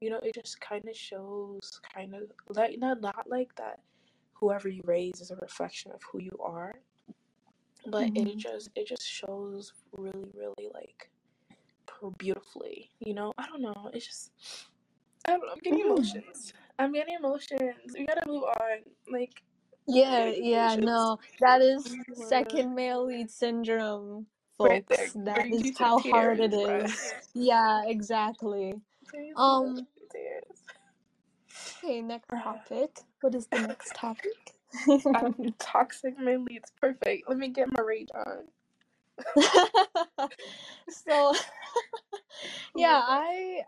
you 0.02 0.10
know, 0.10 0.20
it 0.24 0.36
just 0.36 0.60
kind 0.62 0.88
of 0.88 0.96
shows 0.96 1.80
kind 1.94 2.14
of 2.16 2.24
like 2.50 2.78
not 2.80 3.02
not 3.02 3.30
like 3.30 3.56
that 3.56 3.80
whoever 4.34 4.70
you 4.70 4.82
raise 4.86 5.22
is 5.22 5.32
a 5.32 5.36
reflection 5.38 5.92
of 5.92 6.02
who 6.12 6.20
you 6.22 6.38
are, 6.40 6.76
but 7.88 8.12
it 8.16 8.26
Mhm. 8.26 8.38
just 8.38 8.70
it 8.76 8.88
just 8.88 9.08
shows 9.08 9.74
really 9.98 10.32
really 10.34 10.70
like 10.74 11.10
beautifully. 12.18 12.92
You 13.00 13.14
know, 13.14 13.34
I 13.38 13.48
don't 13.48 13.62
know. 13.62 13.90
It's 13.94 14.06
just 14.06 14.32
I 15.28 15.32
don't 15.32 15.42
know. 15.42 15.54
I'm 15.54 15.60
getting 15.60 15.80
Mhm. 15.80 15.92
emotions. 15.92 16.54
I'm 16.80 16.94
getting 16.94 17.16
emotions. 17.16 17.96
We 17.98 18.06
gotta 18.06 18.28
move 18.28 18.44
on. 18.44 18.84
Like 19.10 19.42
Yeah, 19.88 20.28
yeah, 20.30 20.76
no. 20.80 21.20
That 21.40 21.62
is 21.62 21.96
second 22.14 22.76
male 22.76 23.06
lead 23.06 23.30
syndrome, 23.32 24.28
Right 24.60 24.86
folks. 24.88 25.14
That 25.14 25.48
is 25.48 25.78
how 25.78 26.00
hard 26.00 26.40
it 26.40 26.52
tears, 26.52 26.92
is. 26.92 27.14
Yeah, 27.34 27.84
exactly. 27.86 28.82
Um, 29.36 29.88
okay, 31.84 32.02
next 32.02 32.28
topic. 32.44 33.00
What 33.22 33.36
is 33.36 33.48
the 33.48 33.62
next 33.62 33.96
topic? 33.96 34.56
Um, 34.88 35.54
toxic 35.60 36.20
male 36.20 36.44
leads. 36.44 36.72
Perfect. 36.82 37.30
Let 37.30 37.38
me 37.38 37.50
get 37.50 37.72
my 37.72 37.82
rage 37.82 38.10
on. 38.14 38.44
so 40.90 41.34
yeah, 42.76 43.02
Oh 43.02 43.06
I 43.08 43.62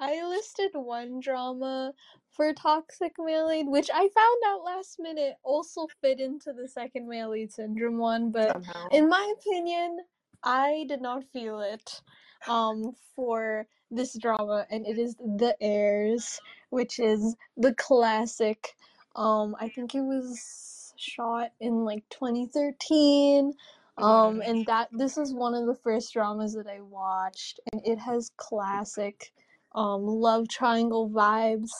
I 0.00 0.26
listed 0.26 0.70
one 0.74 1.20
drama 1.20 1.92
for 2.30 2.52
toxic 2.52 3.12
male 3.18 3.46
lead, 3.48 3.66
which 3.68 3.90
I 3.92 4.08
found 4.08 4.38
out 4.46 4.64
last 4.64 4.96
minute 4.98 5.34
also 5.42 5.86
fit 6.00 6.20
into 6.20 6.52
the 6.52 6.68
second 6.68 7.08
male 7.08 7.30
lead 7.30 7.52
syndrome 7.52 7.98
one, 7.98 8.30
but 8.30 8.52
Somehow. 8.52 8.88
in 8.90 9.08
my 9.08 9.34
opinion, 9.38 9.98
I 10.42 10.84
did 10.88 11.00
not 11.00 11.24
feel 11.32 11.60
it 11.60 12.00
um 12.48 12.94
for 13.14 13.66
this 13.90 14.18
drama 14.18 14.66
and 14.70 14.86
it 14.86 14.98
is 14.98 15.14
The 15.16 15.56
Heirs, 15.60 16.40
which 16.70 16.98
is 16.98 17.36
the 17.56 17.74
classic 17.74 18.74
um 19.16 19.54
I 19.60 19.68
think 19.68 19.94
it 19.94 20.02
was 20.02 20.92
shot 20.96 21.50
in 21.60 21.84
like 21.84 22.04
2013 22.10 23.52
um 23.98 24.40
and 24.42 24.66
that 24.66 24.88
this 24.92 25.16
is 25.16 25.32
one 25.32 25.54
of 25.54 25.66
the 25.66 25.74
first 25.74 26.12
dramas 26.12 26.54
that 26.54 26.66
I 26.66 26.80
watched 26.80 27.60
and 27.72 27.80
it 27.84 27.98
has 27.98 28.30
classic 28.36 29.32
um 29.74 30.06
love 30.06 30.48
triangle 30.48 31.08
vibes 31.08 31.70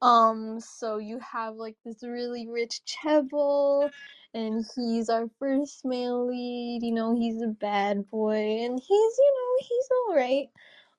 um 0.00 0.60
so 0.60 0.98
you 0.98 1.18
have 1.18 1.56
like 1.56 1.76
this 1.84 2.02
really 2.02 2.46
rich 2.46 2.80
Chaebol 2.86 3.90
and 4.34 4.64
he's 4.76 5.08
our 5.08 5.28
first 5.38 5.84
male 5.84 6.26
lead 6.28 6.80
you 6.82 6.92
know 6.92 7.16
he's 7.16 7.42
a 7.42 7.48
bad 7.48 8.08
boy 8.10 8.36
and 8.64 8.78
he's 8.78 8.88
you 9.18 9.34
know 9.36 9.66
he's 9.68 9.88
all 9.90 10.16
right 10.16 10.48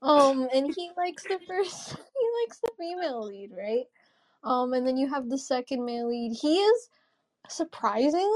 um 0.01 0.47
and 0.53 0.73
he 0.75 0.91
likes 0.97 1.23
the 1.23 1.39
first 1.47 1.89
he 1.91 2.29
likes 2.43 2.59
the 2.59 2.71
female 2.79 3.25
lead 3.25 3.51
right 3.57 3.85
um 4.43 4.73
and 4.73 4.87
then 4.87 4.97
you 4.97 5.07
have 5.09 5.29
the 5.29 5.37
second 5.37 5.85
male 5.85 6.09
lead 6.09 6.35
he 6.41 6.55
is 6.57 6.89
surprisingly 7.49 8.27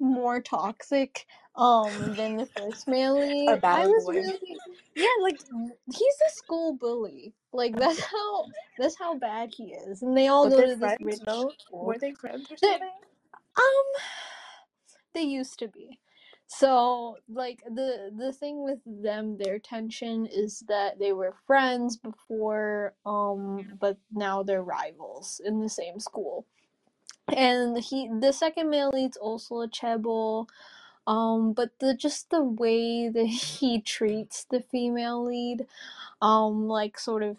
more 0.00 0.40
toxic 0.40 1.26
um 1.56 2.14
than 2.14 2.36
the 2.36 2.46
first 2.46 2.88
male 2.88 3.20
lead. 3.20 3.50
A 3.50 3.56
I 3.56 3.58
bad 3.60 3.84
was 3.86 4.04
boy. 4.06 4.14
really 4.14 4.56
yeah, 4.94 5.06
like 5.22 5.38
he's 5.86 6.16
a 6.28 6.30
school 6.34 6.74
bully. 6.74 7.34
Like 7.52 7.76
that's 7.78 8.00
how 8.00 8.46
that's 8.78 8.98
how 8.98 9.16
bad 9.18 9.50
he 9.56 9.74
is. 9.74 10.02
And 10.02 10.16
they 10.16 10.28
all 10.28 10.44
But 10.44 10.50
go 10.50 10.56
they're 10.58 10.74
to 10.74 10.76
this 10.76 10.78
friends, 10.78 11.20
school. 11.20 11.52
Were 11.72 11.98
they 11.98 12.12
friends 12.12 12.50
or 12.50 12.56
They- 12.60 12.68
something? 12.68 12.88
Um 13.56 13.84
they 15.14 15.22
used 15.22 15.58
to 15.60 15.68
be. 15.68 15.98
So 16.46 17.16
like 17.28 17.62
the 17.64 18.12
the 18.16 18.32
thing 18.32 18.62
with 18.62 18.80
them 18.86 19.38
their 19.38 19.58
tension 19.58 20.26
is 20.26 20.64
that 20.68 20.98
they 20.98 21.12
were 21.12 21.34
friends 21.46 21.96
before 21.96 22.94
um 23.06 23.78
but 23.80 23.98
now 24.12 24.42
they're 24.42 24.62
rivals 24.62 25.40
in 25.44 25.60
the 25.60 25.68
same 25.68 26.00
school. 26.00 26.46
And 27.34 27.78
he 27.78 28.10
the 28.20 28.32
second 28.32 28.70
male 28.70 28.90
lead's 28.90 29.16
also 29.16 29.62
a 29.62 29.68
Chaebol. 29.68 30.46
Um 31.06 31.54
but 31.54 31.78
the 31.80 31.94
just 31.94 32.30
the 32.30 32.42
way 32.44 33.08
that 33.08 33.26
he 33.58 33.80
treats 33.80 34.44
the 34.50 34.60
female 34.60 35.24
lead 35.24 35.66
um 36.22 36.68
like 36.68 36.98
sort 36.98 37.22
of 37.22 37.38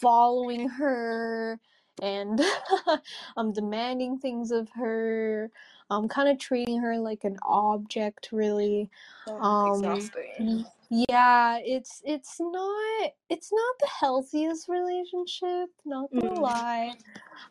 following 0.00 0.68
her 0.70 1.60
and 2.02 2.40
I'm 3.36 3.52
demanding 3.52 4.18
things 4.18 4.50
of 4.50 4.68
her 4.70 5.50
I'm 5.90 6.08
kind 6.08 6.28
of 6.28 6.38
treating 6.38 6.80
her 6.80 6.98
like 6.98 7.24
an 7.24 7.38
object 7.42 8.28
really 8.32 8.90
Oh, 9.26 9.38
um 9.40 9.84
exhausting. 9.84 10.64
yeah 10.90 11.58
it's 11.62 12.02
it's 12.04 12.36
not 12.40 13.10
it's 13.28 13.52
not 13.52 13.74
the 13.80 13.88
healthiest 14.00 14.68
relationship 14.68 15.68
not 15.84 16.10
gonna 16.12 16.34
Mm. 16.34 16.40
lie 16.40 16.94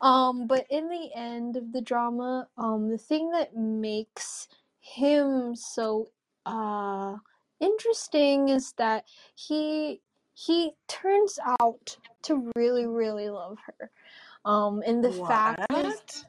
um 0.02 0.48
but 0.48 0.66
in 0.70 0.90
the 0.90 1.10
end 1.16 1.56
of 1.58 1.72
the 1.72 1.82
drama 1.82 2.48
um 2.58 2.90
the 2.90 2.98
thing 2.98 3.32
that 3.32 3.56
makes 3.56 4.48
him 4.80 5.56
so 5.56 6.10
uh 6.46 7.16
interesting 7.60 8.50
is 8.50 8.74
that 8.78 9.06
he 9.36 10.02
he 10.34 10.72
turns 10.88 11.40
out 11.60 11.98
to 12.24 12.52
really 12.56 12.86
really 12.86 13.30
love 13.30 13.58
her 13.66 13.92
um 14.45 14.82
and 14.86 15.04
the 15.04 15.12
fact 15.12 15.65
is 15.73 16.26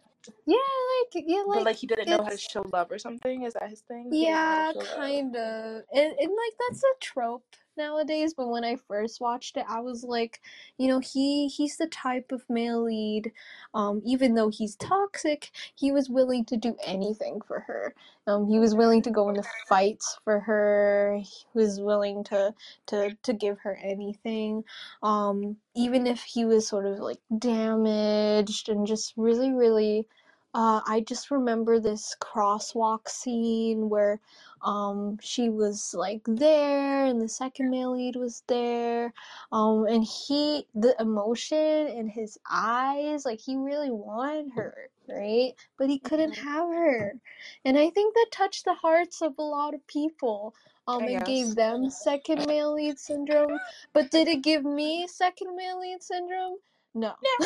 yeah 0.47 0.57
like 0.57 1.25
yeah 1.27 1.43
but 1.47 1.57
like 1.57 1.65
like 1.65 1.77
he 1.77 1.87
didn't 1.87 2.09
know 2.09 2.23
how 2.23 2.31
to 2.31 2.39
show 2.39 2.65
love 2.73 2.91
or 2.91 2.99
something. 2.99 3.45
Is 3.45 3.55
that 3.55 3.71
his 3.71 3.81
thing? 3.81 4.11
He 4.13 4.27
yeah 4.27 4.73
kind 4.97 5.35
of 5.37 5.83
and, 5.95 6.13
and 6.19 6.31
like 6.31 6.55
that's 6.59 6.83
a 6.83 6.95
trope 7.01 7.45
nowadays 7.79 8.35
but 8.35 8.49
when 8.49 8.65
i 8.65 8.77
first 8.89 9.21
watched 9.21 9.57
it 9.57 9.65
i 9.69 9.81
was 9.81 10.05
like 10.05 10.43
you 10.79 10.89
know 10.89 10.99
he 11.01 11.49
he's 11.49 11.79
the 11.79 11.87
type 11.87 12.33
of 12.33 12.43
male 12.51 12.85
lead 12.85 13.33
um 13.75 14.03
even 14.05 14.35
though 14.35 14.51
he's 14.51 14.77
toxic 14.77 15.51
he 15.75 15.93
was 15.93 16.11
willing 16.11 16.45
to 16.45 16.57
do 16.57 16.77
anything 16.85 17.41
for 17.47 17.61
her. 17.61 17.95
Um 18.27 18.49
he 18.49 18.59
was 18.59 18.75
willing 18.75 19.03
to 19.03 19.11
go 19.11 19.29
into 19.31 19.43
fights 19.69 20.19
for 20.25 20.41
her 20.41 21.19
he 21.23 21.45
was 21.55 21.81
willing 21.81 22.25
to 22.25 22.55
to 22.87 23.17
to 23.23 23.33
give 23.33 23.59
her 23.61 23.79
anything 23.83 24.65
um 25.03 25.57
even 25.75 26.07
if 26.07 26.23
he 26.23 26.45
was 26.45 26.69
sort 26.69 26.87
of 26.87 26.99
like 26.99 27.21
damaged 27.39 28.69
and 28.69 28.87
just 28.87 29.15
really 29.17 29.53
really 29.53 30.07
uh, 30.55 30.81
I 30.87 31.05
just 31.07 31.31
remember 31.31 31.79
this 31.81 32.17
crosswalk 32.21 33.09
scene 33.09 33.89
where 33.89 34.21
um, 34.63 35.19
she 35.23 35.49
was 35.49 35.95
like 35.95 36.23
there 36.27 37.05
and 37.07 37.21
the 37.21 37.29
second 37.29 37.71
male 37.71 37.93
lead 37.93 38.17
was 38.17 38.43
there 38.49 39.13
um, 39.53 39.87
and 39.87 40.05
he 40.05 40.67
the 40.75 40.97
emotion 41.01 41.89
in 41.89 42.09
his 42.09 42.39
eyes 42.51 43.25
like 43.25 43.41
he 43.41 43.57
really 43.57 43.91
wanted 43.91 44.53
her 44.55 44.91
right? 45.09 45.55
But 45.79 45.89
he 45.91 45.99
couldn't 46.01 46.33
Mhm. 46.33 46.39
have 46.39 46.69
her 46.69 47.17
and 47.65 47.79
I 47.79 47.91
think 47.91 48.15
that 48.15 48.29
touched 48.33 48.65
the 48.65 48.75
hearts 48.75 49.23
of 49.23 49.35
a 49.39 49.43
lot 49.43 49.75
of 49.75 49.87
people 49.87 50.55
um, 50.89 51.03
I 51.05 51.09
it 51.09 51.25
gave 51.25 51.55
them 51.57 51.91
second 51.91 52.47
male 52.47 52.75
lead 52.75 52.99
syndrome 52.99 53.59
but 53.95 54.11
did 54.11 54.29
it 54.29 54.43
give 54.43 54.65
me 54.65 55.07
second 55.09 55.57
male 55.57 55.81
lead 55.81 56.03
syndrome 56.03 56.59
no 56.99 57.15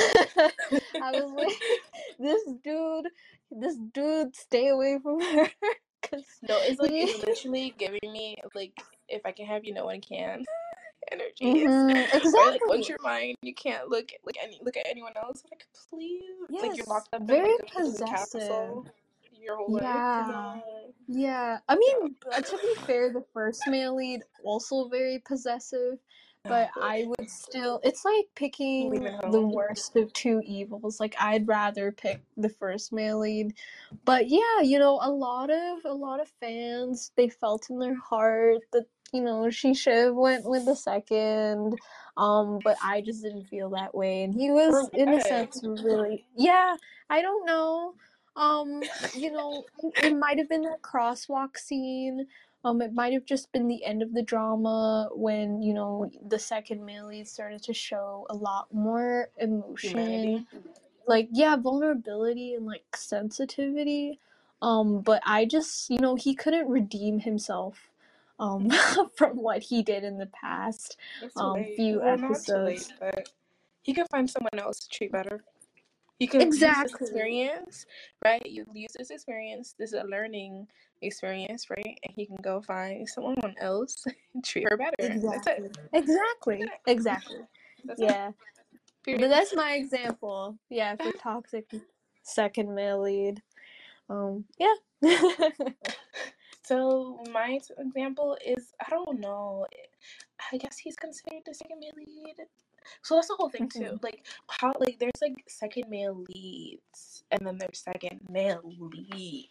I 1.03 1.12
was 1.12 1.31
like 1.33 1.57
this 2.19 2.43
dude, 2.65 3.09
this 3.51 3.77
dude, 3.93 4.35
stay 4.35 4.69
away 4.69 4.99
from 5.03 5.21
her. 5.21 5.49
Cause 6.03 6.25
No, 6.49 6.59
it's 6.62 6.81
like 6.81 6.91
it's 6.93 7.25
literally 7.27 7.75
giving 7.79 8.01
me 8.12 8.37
like 8.55 8.73
if 9.09 9.23
I 9.25 9.33
can 9.33 9.47
have 9.47 9.65
you, 9.65 9.75
no 9.75 9.85
one 9.85 10.01
can. 10.01 10.45
Energy. 11.11 11.67
Mhm, 11.67 11.91
Or 11.91 11.97
like 11.97 12.15
exactly. 12.15 12.61
once 12.67 12.88
you're 12.88 12.99
mine, 13.03 13.35
you 13.43 13.55
can't 13.55 13.88
look 13.88 14.11
look 14.25 14.37
any 14.43 14.59
look 14.62 14.77
at 14.77 14.87
anyone 14.88 15.12
else. 15.17 15.43
Like 15.51 15.67
please, 15.91 16.23
like 16.51 16.77
you're 16.77 16.87
locked 16.87 17.09
up 17.12 17.23
very 17.23 17.51
in 17.51 17.57
the 17.59 17.67
possessive. 17.75 18.85
your 19.41 19.57
whole. 19.57 19.79
Yeah, 19.81 20.27
No. 20.31 20.62
yeah. 21.09 21.59
I 21.69 21.75
mean, 21.77 22.15
uh, 22.33 22.41
to 22.41 22.57
be 22.59 22.75
fair, 22.87 23.12
the 23.12 23.25
first 23.35 23.62
male 23.67 23.97
lead 23.97 24.23
also 24.45 24.88
very 24.88 25.21
possessive, 25.27 25.99
but 26.45 26.71
I 26.83 27.05
would 27.07 27.31
still. 27.31 27.81
It's 27.83 28.05
like 28.05 28.27
picking 28.35 28.91
Leaving 28.91 29.17
the 29.31 29.41
home. 29.41 29.53
worst 29.53 29.97
of 29.97 30.13
two 30.13 30.43
evils. 30.45 31.01
Like 31.01 31.15
I'd 31.21 31.47
rather 31.47 31.93
pick 31.93 32.21
the 32.37 32.49
first 32.49 32.93
male 32.93 33.21
lead, 33.21 33.55
but 34.05 34.29
yeah, 34.29 34.61
you 34.63 34.79
know, 34.79 34.99
a 35.03 35.11
lot 35.11 35.51
of 35.51 35.85
a 35.85 35.93
lot 35.93 36.21
of 36.21 36.29
fans 36.41 37.13
they 37.17 37.29
felt 37.29 37.71
in 37.71 37.79
their 37.79 37.99
heart 37.99 38.59
that 38.73 38.87
you 39.13 39.23
know 39.23 39.51
she 39.51 39.75
should 39.75 39.95
have 39.95 40.15
went 40.15 40.45
with 40.49 40.65
the 40.65 40.77
second. 40.77 41.79
Um, 42.17 42.59
but 42.63 42.77
I 42.83 43.01
just 43.01 43.23
didn't 43.23 43.47
feel 43.47 43.71
that 43.71 43.95
way, 43.95 44.25
and 44.25 44.35
he 44.35 44.51
was 44.51 44.89
in 44.93 45.09
a 45.11 45.21
sense 45.21 45.61
really. 45.63 46.27
Yeah, 46.37 46.77
I 47.09 47.23
don't 47.23 47.47
know. 47.47 47.95
Um, 48.35 48.83
you 49.15 49.31
know, 49.31 49.65
it 50.03 50.17
might 50.17 50.39
have 50.39 50.49
been 50.49 50.63
that 50.63 50.81
crosswalk 50.81 51.59
scene. 51.59 52.27
Um, 52.64 52.81
it 52.81 52.92
might 52.94 53.12
have 53.12 53.25
just 53.25 53.51
been 53.53 53.66
the 53.68 53.85
end 53.85 54.03
of 54.03 54.14
the 54.14 54.22
drama 54.22 55.09
when, 55.14 55.62
you 55.62 55.75
know, 55.75 56.11
the 56.27 56.38
second 56.38 56.85
male 56.85 57.09
lead 57.09 57.27
started 57.27 57.62
to 57.64 57.75
show 57.75 58.27
a 58.31 58.35
lot 58.35 58.72
more 58.72 59.31
emotion. 59.38 59.90
Humanity. 59.98 60.46
Like, 61.07 61.29
yeah, 61.33 61.57
vulnerability 61.57 62.55
and 62.55 62.64
like 62.66 62.85
sensitivity. 62.94 64.20
Um, 64.62 65.01
but 65.01 65.22
I 65.27 65.44
just, 65.44 65.90
you 65.90 65.98
know, 65.98 66.14
he 66.14 66.35
couldn't 66.35 66.68
redeem 66.68 67.20
himself 67.20 67.88
um 68.38 68.70
from 69.16 69.37
what 69.37 69.62
he 69.62 69.83
did 69.83 70.05
in 70.05 70.18
the 70.18 70.27
past 70.27 70.96
It's 71.20 71.35
too 71.35 71.40
um 71.40 71.53
late. 71.55 71.77
few 71.77 72.01
Well, 72.01 72.16
not 72.18 72.44
too 72.44 72.59
late, 72.59 72.87
episodes. 72.87 72.92
but 72.98 73.29
he 73.83 73.92
could 73.92 74.07
find 74.11 74.31
someone 74.31 74.59
else 74.59 74.79
to 74.81 74.88
treat 74.88 75.12
better. 75.12 75.42
He 76.23 76.29
can 76.29 76.41
use 76.41 76.61
this 76.61 76.69
Exactly. 76.69 77.07
experience, 77.09 77.87
right? 78.25 78.47
You 78.47 78.65
use 78.73 78.93
this 78.97 79.11
experience. 79.11 79.75
This 79.77 79.93
is 79.93 80.01
a 80.01 80.05
learning 80.05 80.69
experience, 81.01 81.69
right? 81.69 81.99
And 82.05 82.15
he 82.15 82.27
can 82.27 82.37
go 82.37 82.61
find 82.63 83.09
someone 83.09 83.57
else 83.61 84.05
and 84.35 84.45
treat 84.45 84.69
her 84.71 84.77
better. 84.77 84.95
That's 85.01 85.17
Exactly. 85.17 85.65
it. 85.65 85.79
Exactly. 85.93 86.71
Exactly. 86.87 87.37
That's 87.85 88.01
it. 88.01 88.05
Yeah. 88.05 88.31
But 89.05 89.05
Period. 89.05 89.31
that's 89.33 89.53
my 89.57 89.73
example. 89.73 90.57
Yeah, 90.71 90.95
for 90.95 91.11
toxic 91.11 91.69
second 92.23 92.73
male 92.73 93.03
lead. 93.03 93.43
Um, 94.09 94.45
yeah. 94.61 94.75
So 96.65 97.19
my 97.33 97.59
example 97.77 98.39
is 98.47 98.73
I 98.81 98.89
don't 98.91 99.19
know. 99.19 99.67
I 100.53 100.57
guess 100.57 100.79
he's 100.79 100.95
considered 100.95 101.43
the 101.45 101.55
second 101.55 101.81
male 101.81 101.91
lead. 101.97 102.37
So 103.03 103.14
that's 103.16 103.29
the 103.29 103.35
whole 103.37 103.49
thing 103.51 103.68
too. 103.68 103.97
Mhm. 103.97 104.03
Like 104.03 104.27
how 104.49 104.73
like 104.79 104.99
there's 104.99 105.21
like 105.23 105.45
second 105.49 105.88
male 105.88 106.25
leads 106.35 107.25
and 107.31 107.47
then 107.47 107.59
there's 107.59 107.79
second 107.79 108.21
male 108.29 108.62
leads. 108.64 109.49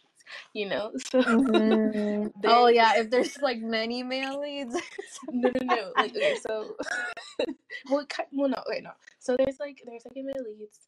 You 0.52 0.68
know? 0.68 0.92
So 1.10 1.22
Mhm. 1.22 2.32
Oh 2.44 2.68
yeah, 2.68 2.94
if 2.96 3.10
there's 3.10 3.40
like 3.42 3.58
many 3.60 4.02
male 4.02 4.40
leads. 4.40 4.74
no 5.32 5.50
no 5.60 5.66
no. 5.66 5.92
Like 5.96 6.14
okay, 6.16 6.34
so 6.34 6.76
well 7.90 8.06
ki- 8.06 8.24
well 8.32 8.48
no, 8.48 8.62
wait 8.68 8.82
no. 8.82 8.92
So 9.18 9.36
there's 9.36 9.58
like 9.60 9.82
there's 9.86 10.02
second 10.04 10.26
male 10.26 10.44
leads 10.44 10.80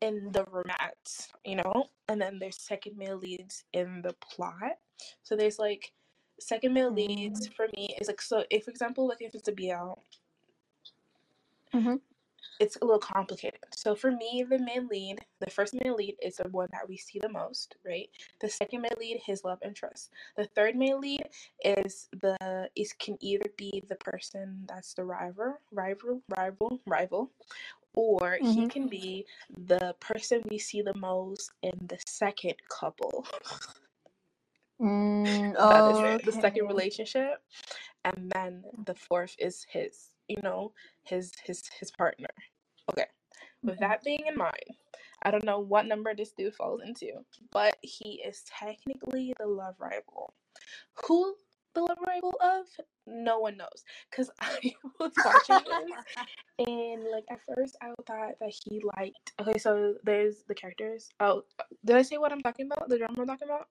in 0.00 0.30
the 0.32 0.44
romance, 0.50 1.28
you 1.44 1.56
know? 1.56 1.86
And 2.08 2.20
then 2.20 2.38
there's 2.38 2.60
second 2.60 2.96
male 2.98 3.16
leads 3.16 3.64
in 3.72 4.02
the 4.02 4.14
plot. 4.20 4.78
So 5.22 5.36
there's 5.36 5.58
like 5.58 5.92
second 6.40 6.74
male 6.74 6.92
leads 6.92 7.46
for 7.48 7.66
me 7.76 7.94
is 8.00 8.08
like 8.08 8.20
so 8.20 8.44
if 8.50 8.64
for 8.64 8.70
example 8.70 9.06
like 9.08 9.22
if 9.22 9.34
it's 9.34 9.48
a 9.48 9.52
BL 9.52 9.94
Mhm. 11.74 12.00
it's 12.60 12.76
a 12.76 12.84
little 12.84 13.00
complicated. 13.00 13.60
So 13.76 13.96
for 13.96 14.12
me, 14.12 14.44
the 14.48 14.58
main 14.60 14.86
lead, 14.88 15.20
the 15.40 15.50
first 15.50 15.74
main 15.74 15.96
lead 15.96 16.16
is 16.22 16.36
the 16.36 16.48
one 16.48 16.68
that 16.72 16.88
we 16.88 16.96
see 16.96 17.18
the 17.18 17.28
most, 17.28 17.76
right? 17.84 18.08
The 18.40 18.48
second 18.48 18.82
main 18.82 18.92
lead, 18.98 19.22
his 19.26 19.44
love 19.44 19.58
interest. 19.64 20.10
The 20.36 20.46
third 20.46 20.76
main 20.76 21.00
lead 21.00 21.28
is 21.64 22.08
the 22.12 22.70
is 22.76 22.92
can 22.94 23.18
either 23.20 23.50
be 23.56 23.82
the 23.88 23.96
person 23.96 24.66
that's 24.68 24.94
the 24.94 25.04
rival, 25.04 25.58
rival, 25.72 26.22
rival, 26.36 26.80
rival, 26.86 27.32
or 27.94 28.38
he 28.42 28.66
Mhm. 28.66 28.70
can 28.70 28.88
be 28.88 29.26
the 29.50 29.96
person 30.00 30.42
we 30.50 30.58
see 30.58 30.82
the 30.82 30.94
most 30.96 31.52
in 31.62 31.86
the 31.88 31.98
second 32.06 32.54
couple. 32.68 33.26
Mm, 34.80 35.54
that 35.68 35.86
is 35.86 36.02
it. 36.02 36.24
The 36.24 36.32
second 36.32 36.66
okay. 36.66 36.68
relationship, 36.68 37.42
and 38.04 38.30
then 38.32 38.64
the 38.86 38.94
fourth 38.94 39.36
is 39.38 39.64
his. 39.70 40.13
You 40.28 40.38
know, 40.42 40.72
his 41.04 41.32
his 41.44 41.62
his 41.78 41.90
partner. 41.90 42.28
Okay. 42.90 43.06
With 43.62 43.76
Mhm. 43.76 43.80
that 43.80 44.04
being 44.04 44.26
in 44.26 44.36
mind, 44.36 44.76
I 45.22 45.30
don't 45.30 45.44
know 45.44 45.60
what 45.60 45.86
number 45.86 46.14
this 46.14 46.32
dude 46.32 46.54
falls 46.54 46.82
into, 46.82 47.24
but 47.50 47.78
he 47.82 48.22
is 48.24 48.44
technically 48.44 49.34
the 49.38 49.46
love 49.46 49.76
rival. 49.80 50.34
Who 51.06 51.36
the 51.74 51.82
love 51.82 51.98
rival 52.06 52.34
of? 52.40 52.66
No 53.06 53.38
one 53.40 53.56
knows. 53.56 53.84
Cause 54.10 54.30
I 54.40 54.74
was 55.00 55.12
watching 55.24 55.60
this 55.66 56.04
and 56.68 57.04
like 57.10 57.24
at 57.30 57.40
first 57.44 57.76
I 57.82 57.92
thought 58.06 58.38
that 58.40 58.54
he 58.64 58.80
liked. 58.98 59.32
Okay, 59.40 59.58
so 59.58 59.96
there's 60.04 60.44
the 60.48 60.54
characters. 60.54 61.08
Oh, 61.20 61.44
did 61.84 61.96
I 61.96 62.02
say 62.02 62.18
what 62.18 62.32
I'm 62.32 62.42
talking 62.42 62.66
about? 62.66 62.88
The 62.88 62.98
drama 62.98 63.22
I'm 63.22 63.26
talking 63.26 63.48
about? 63.48 63.68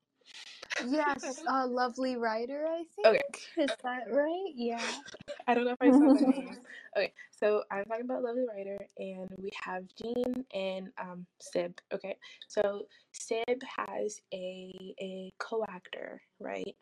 Yes, 0.79 1.41
uh, 1.47 1.67
lovely 1.67 2.15
writer, 2.17 2.65
I 2.67 2.83
think. 2.95 3.07
Okay. 3.07 3.21
Is 3.57 3.71
that 3.83 4.03
right? 4.11 4.51
Yeah. 4.55 5.01
I 5.47 5.53
don't 5.53 5.65
know 5.65 5.71
if 5.71 5.81
I 5.81 5.91
said 5.91 6.13
the 6.13 6.21
name. 6.25 6.57
Okay, 6.97 7.13
so 7.31 7.63
I'm 7.71 7.85
talking 7.85 8.05
about 8.05 8.23
Lovely 8.23 8.45
Writer, 8.47 8.77
and 8.97 9.29
we 9.37 9.51
have 9.63 9.83
Gene 9.95 10.45
and 10.53 10.91
um 10.97 11.25
Sib. 11.39 11.79
Okay, 11.93 12.17
so 12.47 12.87
Sib 13.11 13.61
has 13.77 14.21
a 14.33 14.95
a 14.99 15.33
co-actor, 15.39 16.21
right? 16.39 16.75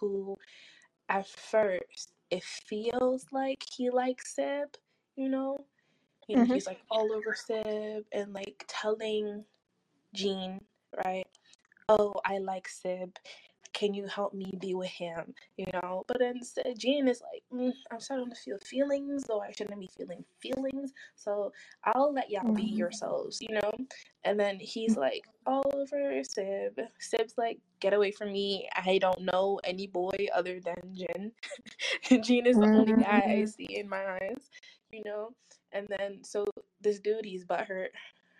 Who 0.00 0.36
at 1.08 1.26
first 1.28 2.12
it 2.30 2.44
feels 2.44 3.26
like 3.32 3.62
he 3.72 3.90
likes 3.90 4.34
Sib, 4.34 4.76
you 5.16 5.28
know. 5.28 5.66
You 6.28 6.36
know, 6.36 6.44
Mhm. 6.44 6.52
he's 6.52 6.66
like 6.66 6.82
all 6.90 7.12
over 7.12 7.34
Sib 7.34 8.04
and 8.12 8.32
like 8.34 8.64
telling 8.68 9.44
Gene, 10.14 10.60
right? 11.04 11.26
Oh, 11.88 12.14
I 12.24 12.38
like 12.38 12.68
Sib. 12.68 13.16
Can 13.72 13.94
you 13.94 14.06
help 14.06 14.34
me 14.34 14.52
be 14.60 14.74
with 14.74 14.90
him? 14.90 15.34
You 15.56 15.66
know, 15.74 16.04
but 16.08 16.20
instead, 16.20 16.78
Gene 16.78 17.06
is 17.08 17.22
like, 17.22 17.42
mm, 17.52 17.72
I'm 17.90 18.00
starting 18.00 18.30
to 18.30 18.36
feel 18.36 18.58
feelings, 18.58 19.24
though 19.28 19.40
I 19.40 19.52
shouldn't 19.52 19.78
be 19.80 19.88
feeling 19.96 20.24
feelings. 20.40 20.92
So 21.16 21.52
I'll 21.84 22.12
let 22.12 22.30
y'all 22.30 22.52
be 22.54 22.64
Mhm. 22.64 22.76
yourselves, 22.76 23.38
you 23.40 23.54
know. 23.54 23.70
And 24.24 24.38
then 24.40 24.58
he's 24.58 24.96
like, 24.96 25.24
all 25.46 25.64
over 25.74 26.22
Sib. 26.24 26.80
Sib's 26.98 27.34
like, 27.38 27.58
get 27.80 27.94
away 27.94 28.10
from 28.10 28.32
me. 28.32 28.68
I 28.74 28.98
don't 28.98 29.20
know 29.22 29.60
any 29.64 29.86
boy 29.86 30.26
other 30.34 30.60
than 30.60 30.76
Gene. 30.94 31.32
Gene 32.24 32.46
is 32.46 32.58
the 32.58 32.70
only 32.72 32.94
guy 32.94 33.20
I 33.30 33.44
Mhm. 33.44 33.46
see 33.46 33.66
in 33.76 33.88
my 33.88 34.04
eyes, 34.14 34.50
you 34.90 35.02
know. 35.04 35.30
And 35.72 35.86
then 35.88 36.24
so 36.24 36.44
this 36.80 37.00
dude, 37.00 37.24
he's 37.24 37.44
butthurt, 37.44 37.88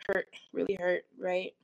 hurt, 0.08 0.26
really 0.52 0.74
hurt, 0.80 1.04
right? 1.18 1.54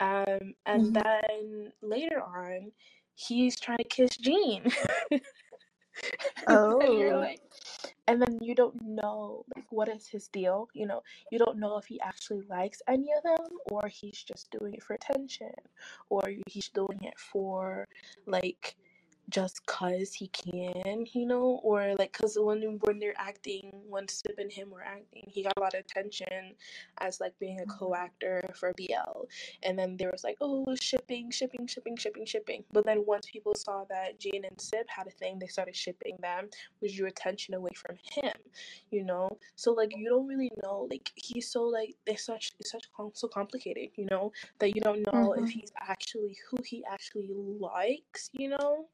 Um, 0.00 0.54
and 0.66 0.92
Mhm. 0.92 0.94
then 0.94 1.72
later 1.82 2.20
on, 2.22 2.72
he's 3.14 3.58
trying 3.58 3.78
to 3.78 3.84
kiss 3.84 4.16
Gene. 4.16 4.64
and 6.80 6.98
you're 6.98 7.16
Oh. 7.16 7.18
like, 7.18 7.40
and 8.06 8.20
then 8.20 8.38
you 8.40 8.54
don't 8.54 8.80
know 8.82 9.44
like 9.56 9.66
what 9.70 9.88
is 9.88 10.06
his 10.08 10.28
deal. 10.28 10.68
You 10.74 10.86
know, 10.86 11.02
you 11.30 11.38
don't 11.38 11.58
know 11.58 11.76
if 11.78 11.86
he 11.86 12.00
actually 12.00 12.42
likes 12.48 12.82
any 12.88 13.08
of 13.16 13.22
them, 13.22 13.46
or 13.70 13.88
he's 13.88 14.22
just 14.22 14.50
doing 14.58 14.74
it 14.74 14.82
for 14.82 14.94
attention, 14.94 15.52
or 16.10 16.22
he's 16.46 16.68
doing 16.68 16.98
it 17.02 17.18
for 17.18 17.86
like 18.26 18.76
just 19.30 19.64
cause 19.66 20.12
he 20.14 20.28
can, 20.28 21.06
you 21.12 21.26
know, 21.26 21.60
or 21.62 21.94
like 21.98 22.12
cause 22.12 22.36
when 22.40 22.78
when 22.82 22.98
they're 22.98 23.14
acting, 23.18 23.70
when 23.88 24.06
Sib 24.08 24.34
and 24.38 24.52
him 24.52 24.70
were 24.70 24.82
acting, 24.82 25.24
he 25.28 25.42
got 25.42 25.54
a 25.56 25.60
lot 25.60 25.74
of 25.74 25.80
attention 25.80 26.54
as 26.98 27.20
like 27.20 27.38
being 27.38 27.60
a 27.60 27.66
co-actor 27.66 28.42
for 28.54 28.72
BL, 28.76 29.26
and 29.62 29.78
then 29.78 29.96
there 29.96 30.10
was 30.12 30.24
like 30.24 30.36
oh 30.40 30.64
shipping, 30.80 31.30
shipping, 31.30 31.66
shipping, 31.66 31.96
shipping, 31.96 32.26
shipping. 32.26 32.64
But 32.72 32.84
then 32.84 33.04
once 33.06 33.26
people 33.30 33.54
saw 33.54 33.84
that 33.88 34.20
Jane 34.20 34.44
and 34.44 34.60
Sib 34.60 34.86
had 34.88 35.06
a 35.06 35.10
thing, 35.10 35.38
they 35.38 35.46
started 35.46 35.74
shipping 35.76 36.16
them, 36.20 36.48
which 36.80 36.96
drew 36.96 37.08
attention 37.08 37.54
away 37.54 37.72
from 37.74 37.96
him, 38.14 38.34
you 38.90 39.04
know. 39.04 39.38
So 39.56 39.72
like 39.72 39.96
you 39.96 40.08
don't 40.08 40.26
really 40.26 40.50
know, 40.62 40.86
like 40.90 41.10
he's 41.16 41.50
so 41.50 41.62
like 41.64 41.94
it's 42.06 42.24
such 42.24 42.52
it's 42.58 42.70
such 42.70 42.84
com- 42.96 43.12
so 43.14 43.28
complicated, 43.28 43.90
you 43.96 44.06
know, 44.10 44.32
that 44.58 44.74
you 44.74 44.80
don't 44.80 45.04
know 45.12 45.32
if 45.32 45.46
Mhm. 45.46 45.50
he's 45.50 45.72
actually 45.80 46.36
who 46.50 46.58
he 46.64 46.84
actually 46.84 47.30
likes, 47.32 48.30
you 48.32 48.48
know. 48.48 48.88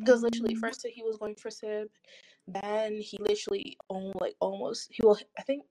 Because 0.00 0.22
literally, 0.22 0.54
Mm. 0.54 0.60
first 0.60 0.86
he 0.86 1.02
was 1.02 1.16
going 1.16 1.36
for 1.36 1.50
Sib, 1.50 1.88
then 2.46 2.94
he 3.00 3.16
literally 3.20 3.76
on 3.88 4.12
like 4.20 4.34
almost 4.40 4.88
he 4.92 5.02
will 5.04 5.18
I 5.38 5.42
think 5.42 5.64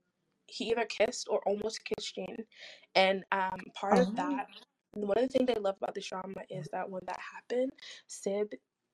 he 0.47 0.71
either 0.71 0.85
kissed 0.85 1.27
or 1.29 1.41
almost 1.47 1.83
kissed 1.85 2.15
Jane, 2.15 2.45
and 2.95 3.23
um 3.31 3.59
part 3.75 3.97
of 3.99 4.07
Oh. 4.09 4.13
that 4.15 4.47
one 4.93 5.17
of 5.17 5.23
the 5.23 5.27
things 5.29 5.49
I 5.49 5.59
love 5.59 5.77
about 5.81 5.95
this 5.95 6.07
drama 6.07 6.41
is 6.49 6.67
that 6.71 6.89
when 6.89 7.01
that 7.07 7.19
happened, 7.19 7.71
Sib 8.07 8.53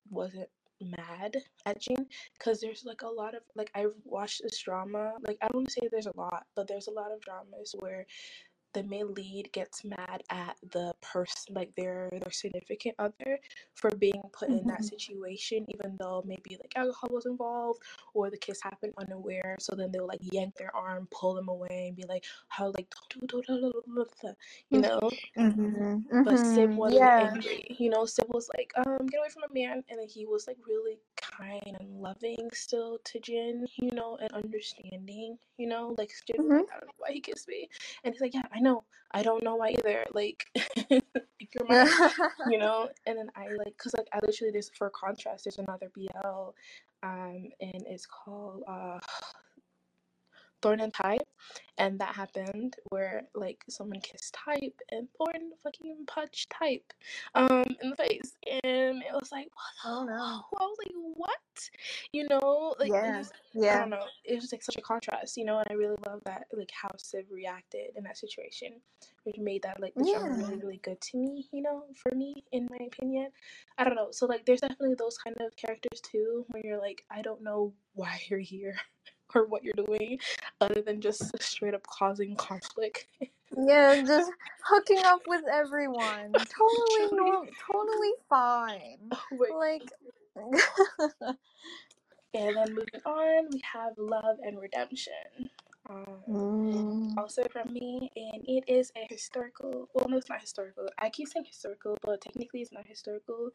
wasn't 0.10 0.50
mad 0.82 1.36
at 1.66 1.82
Jane 1.82 2.08
because 2.38 2.62
there's 2.62 2.86
like 2.86 3.02
a 3.02 3.08
lot 3.08 3.36
of 3.36 3.42
like 3.56 3.70
I've 3.76 3.94
watched 4.06 4.42
this 4.44 4.60
drama 4.60 5.14
like 5.28 5.38
I 5.42 5.48
don't 5.48 5.56
want 5.56 5.68
to 5.68 5.74
say 5.74 5.90
there's 5.92 6.08
a 6.08 6.16
lot 6.18 6.46
but 6.56 6.68
there's 6.68 6.88
a 6.88 6.92
lot 6.92 7.12
of 7.12 7.20
dramas 7.22 7.76
where 7.80 8.06
the 8.74 8.84
main 8.84 9.14
lead 9.14 9.52
gets 9.54 9.84
mad 9.86 10.24
at 10.30 10.58
the 10.72 10.94
person 11.02 11.54
like 11.56 11.74
their 11.76 12.10
their 12.12 12.32
significant 12.32 12.96
other 13.00 13.40
for 13.76 13.90
being 13.98 14.22
put 14.34 14.52
in 14.52 14.66
that 14.68 14.84
Mhm. 14.84 14.86
situation 14.86 15.66
even 15.70 15.96
though 16.00 16.24
maybe 16.26 16.58
like 16.62 16.74
alcohol 16.76 17.10
was 17.12 17.26
involved 17.26 17.82
or 18.14 18.30
the 18.30 18.38
kiss 18.38 18.62
happened 18.62 18.94
unaware 18.98 19.56
so 19.60 19.76
then 19.76 19.92
they'll 19.92 20.08
like 20.08 20.20
yank 20.32 20.56
their 20.58 20.76
arm 20.76 21.08
pull 21.12 21.34
them 21.34 21.50
away 21.50 21.88
and 21.88 21.96
be 21.98 22.06
like 22.06 22.26
how 22.50 22.68
like 22.78 22.94
don't 23.12 23.28
do 23.30 23.42
do- 23.42 23.44
do- 23.48 23.62
do- 23.72 23.84
do- 23.96 24.06
do," 24.22 24.34
you 24.70 24.80
know 24.82 25.00
Mhm. 25.38 26.06
but 26.24 26.40
Sib 26.40 26.72
Mhm. 26.72 26.76
wasn't 26.76 27.00
Yeah. 27.00 27.18
angry. 27.18 27.64
You 27.80 27.90
know, 27.90 28.06
Sib 28.06 28.28
was 28.34 28.50
like, 28.58 28.72
um, 28.78 29.08
get 29.08 29.20
away 29.20 29.30
from 29.30 29.44
a 29.50 29.54
man. 29.54 29.84
And 29.90 30.00
then 30.00 30.08
he 30.08 30.26
was 30.26 30.48
like 30.48 30.58
really 30.68 31.00
kind 31.18 31.78
and 31.80 32.02
loving 32.02 32.50
still 32.54 33.00
to 33.06 33.20
Gene, 33.20 33.66
you 33.78 33.92
know, 33.92 34.18
and 34.18 34.32
understanding, 34.34 35.38
you 35.58 35.68
know, 35.68 35.96
like 35.98 36.12
Gene 36.28 36.38
Mhm. 36.38 36.58
like, 36.58 36.68
I 36.74 36.80
don't 36.80 36.88
know 36.88 36.94
why 36.98 37.12
he 37.14 37.22
kissed 37.22 37.48
me. 37.48 37.70
And 38.04 38.14
he's 38.14 38.22
like, 38.22 38.34
yeah, 38.34 38.44
I 38.52 38.59
know. 38.60 38.84
I 39.12 39.24
don't 39.24 39.44
know 39.44 39.56
why 39.56 39.72
either. 39.72 40.06
Like, 40.14 40.46
you're 40.90 41.68
mine, 41.68 41.88
you 42.52 42.58
know? 42.60 42.90
And 43.08 43.18
then 43.18 43.30
I 43.36 43.48
like, 43.58 43.78
cause 43.78 43.94
like 43.98 44.08
I 44.14 44.20
literally, 44.26 44.52
there's, 44.52 44.72
for 44.78 44.92
contrast, 44.92 45.46
there's 45.46 45.60
another 45.60 45.92
BL, 45.96 46.54
um, 47.04 47.50
and 47.62 47.86
it's 47.88 48.06
called, 48.06 48.64
uh, 48.68 49.00
Tharn 50.62 50.82
and 50.84 50.94
Type, 50.94 51.28
and 51.78 52.00
that 52.00 52.16
happened 52.16 52.76
where 52.90 53.24
like 53.36 53.64
someone 53.70 54.02
kissed 54.02 54.34
Type 54.34 54.80
and 54.92 55.08
Tharn 55.20 55.50
fucking 55.64 56.06
punched 56.08 56.50
Type 56.50 56.94
um 57.36 57.66
in 57.82 57.90
the 57.92 57.96
face, 57.96 58.36
and 58.64 59.02
it 59.04 59.14
was 59.14 59.32
like, 59.32 59.48
what? 59.54 59.92
Oh 59.92 60.04
no. 60.04 60.14
I 60.60 60.64
was 60.64 60.78
like, 60.86 60.96
what? 61.16 61.70
You 62.12 62.28
know, 62.30 62.76
like 62.80 62.92
it 63.04 63.28
Yeah. 63.54 63.76
I 63.76 63.80
don't 63.80 63.90
know. 63.90 64.06
It 64.26 64.34
was 64.36 64.44
just 64.44 64.54
like 64.54 64.64
such 64.64 64.78
a 64.78 64.82
contrast, 64.82 65.38
you 65.38 65.46
know, 65.46 65.58
and 65.60 65.68
I 65.70 65.74
really 65.74 65.98
love 66.08 66.22
that 66.26 66.46
like 66.54 66.72
how 66.72 66.90
Sib 66.98 67.26
reacted 67.32 67.92
in 67.96 68.04
that 68.04 68.18
situation, 68.18 68.82
which 69.24 69.38
made 69.38 69.64
that 69.64 69.80
like 69.80 69.94
the 69.96 70.06
Yeah. 70.06 70.20
really 70.24 70.56
really 70.56 70.80
good 70.84 71.00
to 71.02 71.18
me, 71.18 71.48
you 71.52 71.62
know, 71.62 71.84
for 71.96 72.14
me 72.16 72.44
in 72.52 72.68
my 72.70 72.86
opinion. 72.86 73.30
I 73.78 73.84
don't 73.84 73.96
know. 73.96 74.10
So 74.12 74.26
like, 74.26 74.46
there's 74.46 74.62
definitely 74.62 74.96
those 74.96 75.18
kind 75.18 75.36
of 75.40 75.56
characters 75.56 76.02
too, 76.02 76.46
where 76.50 76.62
you're 76.66 76.80
like, 76.80 77.04
I 77.12 77.22
don't 77.22 77.44
know 77.44 77.74
why 77.94 78.20
you're 78.30 78.40
here 78.40 78.76
or 79.36 79.46
what 79.46 79.64
you're 79.64 79.74
doing, 79.74 80.20
other 80.62 80.82
than 80.82 81.02
just 81.02 81.32
straight 81.42 81.74
up 81.74 81.86
causing 81.88 82.36
conflict. 82.36 83.08
Yeah, 83.58 84.02
just 84.08 84.32
hooking 84.66 85.04
up 85.06 85.22
with 85.28 85.44
everyone. 85.52 86.34
Totally 86.58 87.18
normal, 87.18 87.48
totally 87.72 88.14
fine. 88.30 89.00
Oh. 89.32 89.58
Like 89.58 89.92
And 92.34 92.56
then 92.56 92.70
moving 92.70 93.02
on, 93.06 93.48
we 93.52 93.62
have 93.74 93.94
love 93.98 94.38
and 94.44 94.60
redemption. 94.60 95.50
Um, 95.90 96.06
Mm. 96.30 97.18
also 97.18 97.44
from 97.52 97.74
me, 97.74 98.12
and 98.16 98.44
it 98.48 98.64
is 98.68 98.92
a 98.96 99.08
historical. 99.10 99.90
Well, 99.94 100.08
no, 100.08 100.18
it's 100.18 100.30
not 100.30 100.40
historical. 100.42 100.88
I 101.00 101.10
keep 101.10 101.28
saying 101.28 101.46
historical, 101.46 101.98
but 102.04 102.22
technically 102.22 102.62
it's 102.62 102.72
not 102.72 102.86
historical. 102.86 103.50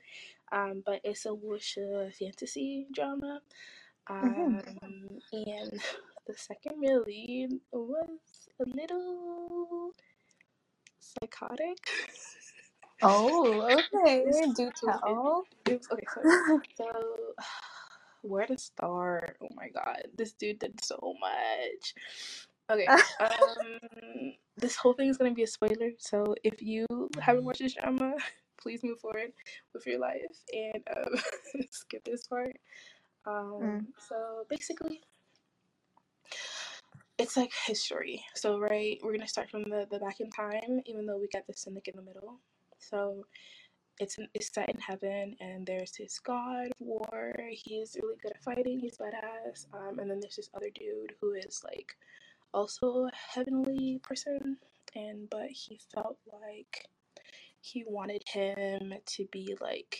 Um, 0.51 0.83
but 0.85 1.01
it's 1.05 1.25
a 1.25 1.29
wuxia 1.31 2.13
fantasy 2.15 2.87
drama. 2.93 3.41
Um, 4.09 4.61
and 5.33 5.81
the 6.27 6.35
second 6.37 6.81
male 6.81 7.05
lead 7.07 7.53
was 7.73 8.09
a 8.61 8.65
little 8.65 9.93
psychotic. 11.01 11.79
Oh, 13.03 13.63
okay. 13.63 14.25
Do 14.57 14.71
tell. 14.77 15.45
it 15.67 15.79
was 15.79 15.89
okay. 15.93 16.05
So, 16.77 16.85
so 16.85 16.91
where 18.23 18.47
to 18.47 18.59
start? 18.59 19.37
Oh 19.43 19.49
my 19.55 19.69
god, 19.69 20.09
this 20.17 20.33
dude 20.33 20.59
did 20.59 20.83
so 20.83 21.15
much. 21.21 21.95
Okay, 22.71 22.87
um, 22.87 24.33
this 24.57 24.77
whole 24.77 24.95
thing 24.95 25.09
is 25.09 25.19
gonna 25.19 25.35
be 25.35 25.43
a 25.43 25.47
spoiler. 25.47 25.93
So 25.99 26.35
if 26.45 26.63
you 26.63 26.87
haven't 27.21 27.45
watched 27.45 27.61
this 27.61 27.75
drama, 27.75 28.15
please 28.61 28.83
move 28.83 29.01
forward 29.01 29.33
with 29.75 29.87
your 29.87 29.99
life 29.99 30.41
and 30.53 30.83
um, 30.97 31.15
skip 31.71 32.05
this 32.05 32.27
part. 32.27 32.57
Um, 33.27 33.61
Mm. 33.63 33.87
so 33.99 34.45
basically, 34.49 35.03
it's 37.19 37.37
like 37.37 37.53
history. 37.67 38.25
So 38.35 38.59
right, 38.59 38.99
we're 39.03 39.13
gonna 39.17 39.29
start 39.29 39.51
from 39.51 39.63
the 39.65 39.87
the 39.91 39.99
back 39.99 40.21
in 40.21 40.31
time, 40.31 40.81
even 40.87 41.07
though 41.07 41.19
we 41.19 41.29
got 41.33 41.47
the 41.47 41.55
cynic 41.55 41.89
in 41.89 41.97
the 41.97 42.03
middle. 42.03 42.41
So 42.79 43.27
it's 44.01 44.19
in, 44.19 44.29
it's 44.35 44.53
set 44.53 44.69
in 44.69 44.81
heaven, 44.81 45.37
and 45.41 45.67
there's 45.67 45.93
this 45.93 46.19
god 46.19 46.67
of 46.67 46.73
war. 46.81 47.33
He's 47.51 47.97
really 48.03 48.17
good 48.23 48.33
at 48.33 48.43
fighting. 48.43 48.79
He's 48.81 48.99
badass. 48.99 49.67
Um, 49.73 49.99
and 50.01 50.11
then 50.11 50.19
there's 50.21 50.37
this 50.37 50.51
other 50.55 50.71
dude 50.75 51.15
who 51.21 51.33
is 51.35 51.63
like 51.65 51.97
also 52.53 53.07
a 53.07 53.11
heavenly 53.35 54.01
person, 54.03 54.59
and 54.95 55.31
but 55.31 55.49
he 55.51 55.79
felt 55.95 56.19
like 56.27 56.89
he 57.61 57.85
wanted 57.87 58.23
him 58.29 58.93
to 59.07 59.27
be 59.33 59.57
like. 59.61 59.97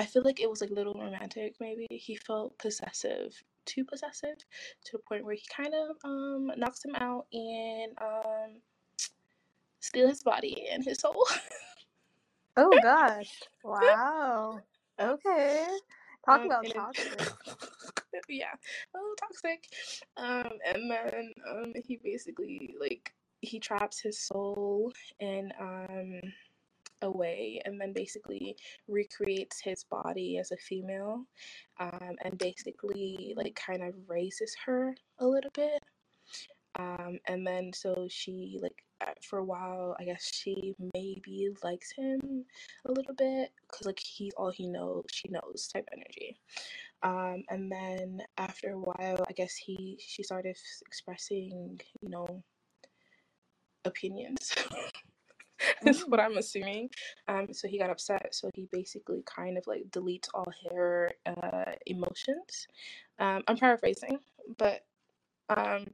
I 0.00 0.06
feel 0.06 0.22
like 0.24 0.40
it 0.40 0.48
was 0.48 0.62
like 0.62 0.70
a 0.70 0.74
little 0.74 0.94
romantic. 0.94 1.56
Maybe 1.60 1.86
he 1.90 2.16
felt 2.16 2.56
possessive, 2.58 3.34
too 3.66 3.84
possessive, 3.84 4.38
to 4.86 4.92
the 4.92 4.98
point 5.08 5.24
where 5.26 5.34
he 5.34 5.44
kind 5.54 5.74
of 5.74 5.96
um 6.04 6.50
knocks 6.56 6.82
him 6.84 6.94
out 6.96 7.26
and 7.34 7.92
um 8.00 8.50
steal 9.80 10.08
his 10.08 10.22
body 10.22 10.68
and 10.72 10.82
his 10.82 11.00
soul. 11.00 11.26
Oh 12.56 12.72
gosh. 12.82 13.40
Wow. 13.64 14.60
Okay. 14.98 15.66
Talk 16.24 16.40
Um, 16.40 16.46
about 16.46 16.62
then- 16.64 16.72
toxic. 16.72 17.20
yeah, 18.28 18.54
a 18.94 18.98
little 18.98 19.14
toxic. 19.20 19.60
Um, 20.16 20.50
and 20.66 20.90
then 20.90 21.32
um, 21.50 21.72
he 21.86 21.98
basically 22.02 22.74
like 22.80 23.12
he 23.42 23.58
traps 23.60 24.00
his 24.00 24.18
soul 24.18 24.92
and 25.20 25.52
um 25.60 26.20
a 27.02 27.10
way, 27.10 27.60
and 27.64 27.80
then 27.80 27.92
basically 27.92 28.56
recreates 28.88 29.60
his 29.60 29.84
body 29.84 30.38
as 30.38 30.52
a 30.52 30.56
female, 30.56 31.24
um, 31.78 32.16
and 32.22 32.38
basically 32.38 33.34
like 33.36 33.54
kind 33.54 33.82
of 33.82 33.94
raises 34.08 34.54
her 34.66 34.94
a 35.18 35.26
little 35.26 35.50
bit. 35.54 35.82
Um, 36.78 37.18
and 37.26 37.46
then 37.46 37.72
so 37.72 38.06
she 38.08 38.58
like 38.62 38.84
for 39.22 39.38
a 39.38 39.44
while, 39.44 39.96
I 39.98 40.04
guess 40.04 40.30
she 40.32 40.74
maybe 40.94 41.48
likes 41.62 41.92
him 41.92 42.44
a 42.84 42.92
little 42.92 43.14
bit 43.14 43.50
because 43.62 43.86
like 43.86 43.98
he's 43.98 44.32
all 44.36 44.50
he 44.50 44.68
knows, 44.68 45.04
she 45.10 45.28
knows 45.28 45.68
type 45.72 45.88
energy. 45.92 46.38
Um, 47.02 47.44
and 47.48 47.72
then 47.72 48.22
after 48.36 48.70
a 48.70 48.78
while, 48.78 49.24
I 49.28 49.32
guess 49.32 49.56
he 49.56 49.98
she 50.00 50.22
started 50.22 50.56
expressing, 50.86 51.80
you 52.00 52.08
know, 52.08 52.42
opinions. 53.84 54.54
is 55.86 56.02
what 56.08 56.20
I'm 56.20 56.36
assuming. 56.38 56.90
Um, 57.28 57.52
so 57.52 57.68
he 57.68 57.78
got 57.78 57.90
upset. 57.90 58.34
So 58.34 58.50
he 58.54 58.68
basically 58.72 59.22
kind 59.26 59.58
of 59.58 59.66
like 59.66 59.84
deletes 59.90 60.28
all 60.34 60.52
her 60.70 61.12
uh, 61.26 61.72
emotions. 61.86 62.68
Um, 63.18 63.42
I'm 63.48 63.56
paraphrasing, 63.56 64.18
but 64.58 64.84
um, 65.50 65.86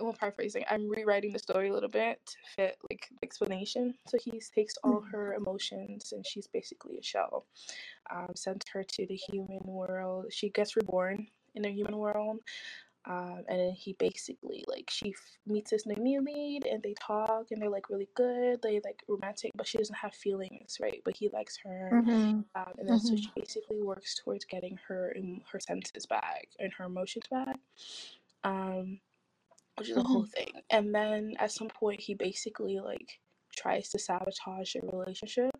well, 0.00 0.12
paraphrasing. 0.12 0.64
I'm 0.70 0.88
rewriting 0.88 1.32
the 1.32 1.38
story 1.38 1.68
a 1.68 1.72
little 1.72 1.88
bit 1.88 2.20
to 2.26 2.36
fit 2.56 2.78
like 2.90 3.08
the 3.10 3.18
explanation. 3.24 3.94
So 4.08 4.18
he 4.18 4.40
takes 4.54 4.76
all 4.84 5.02
Mhm. 5.02 5.10
her 5.12 5.34
emotions, 5.34 6.12
and 6.12 6.26
she's 6.26 6.46
basically 6.48 6.98
a 6.98 7.02
shell. 7.02 7.46
Um, 8.10 8.32
sends 8.34 8.66
her 8.72 8.84
to 8.84 9.06
the 9.06 9.16
human 9.16 9.60
world. 9.64 10.32
She 10.32 10.50
gets 10.50 10.76
reborn 10.76 11.28
in 11.54 11.62
the 11.62 11.70
human 11.70 11.96
world. 11.96 12.40
Um, 13.08 13.42
and 13.48 13.58
then 13.58 13.72
he 13.72 13.94
basically 13.94 14.64
like 14.68 14.90
she 14.90 15.10
f- 15.12 15.38
meets 15.46 15.70
this 15.70 15.86
new 15.86 16.20
lead 16.22 16.66
and 16.66 16.82
they 16.82 16.94
talk 17.00 17.46
and 17.50 17.60
they're 17.62 17.70
like 17.70 17.88
really 17.88 18.08
good 18.14 18.60
they 18.62 18.80
like 18.84 19.02
romantic 19.08 19.52
but 19.56 19.66
she 19.66 19.78
doesn't 19.78 19.96
have 19.96 20.14
feelings 20.14 20.76
right 20.80 21.00
but 21.06 21.16
he 21.16 21.30
likes 21.30 21.56
her 21.64 22.04
Mhm. 22.04 22.44
um, 22.54 22.72
and 22.78 22.86
then 22.88 23.00
so 23.00 23.16
Mhm. 23.16 23.22
she 23.22 23.30
basically 23.34 23.80
works 23.82 24.14
towards 24.22 24.44
getting 24.44 24.78
her 24.88 25.14
em- 25.16 25.42
her 25.50 25.58
senses 25.58 26.04
back 26.06 26.48
and 26.58 26.72
her 26.74 26.84
emotions 26.84 27.24
back 27.30 27.56
um 28.44 29.00
which 29.76 29.88
is 29.88 29.96
a 29.96 30.02
whole 30.02 30.26
thing 30.26 30.52
and 30.70 30.94
then 30.94 31.34
at 31.38 31.52
some 31.52 31.68
point 31.68 32.00
he 32.00 32.14
basically 32.14 32.78
like 32.78 33.20
tries 33.56 33.88
to 33.90 33.98
sabotage 33.98 34.74
the 34.74 34.80
relationship 34.96 35.50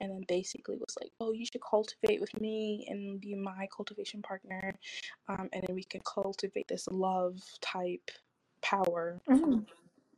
and 0.00 0.10
then 0.10 0.24
basically 0.28 0.76
was 0.76 0.96
like 1.00 1.12
oh 1.20 1.32
you 1.32 1.44
should 1.46 1.62
cultivate 1.62 2.20
with 2.20 2.38
me 2.40 2.86
and 2.88 3.20
be 3.20 3.34
my 3.34 3.68
cultivation 3.74 4.22
partner 4.22 4.74
um, 5.28 5.48
and 5.52 5.64
then 5.66 5.74
we 5.74 5.84
can 5.84 6.00
cultivate 6.04 6.68
this 6.68 6.86
love 6.88 7.40
type 7.60 8.10
power 8.62 9.20
Mhm. 9.28 9.66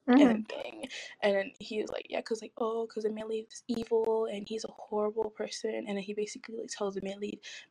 Mhm. 0.08 0.30
and 0.30 0.48
thing. 0.48 0.86
And 1.22 1.34
then 1.34 1.52
he 1.58 1.80
was 1.80 1.90
like, 1.90 2.06
yeah, 2.08 2.20
because 2.20 2.40
like, 2.42 2.52
oh, 2.58 2.86
because 2.86 3.04
the 3.04 3.10
man 3.10 3.30
is 3.32 3.64
evil 3.68 4.26
and 4.26 4.46
he's 4.48 4.64
a 4.64 4.70
horrible 4.70 5.30
person. 5.30 5.74
And 5.74 5.88
then 5.88 5.98
he 5.98 6.14
basically 6.14 6.56
like 6.56 6.68
tells 6.68 7.00
man 7.02 7.20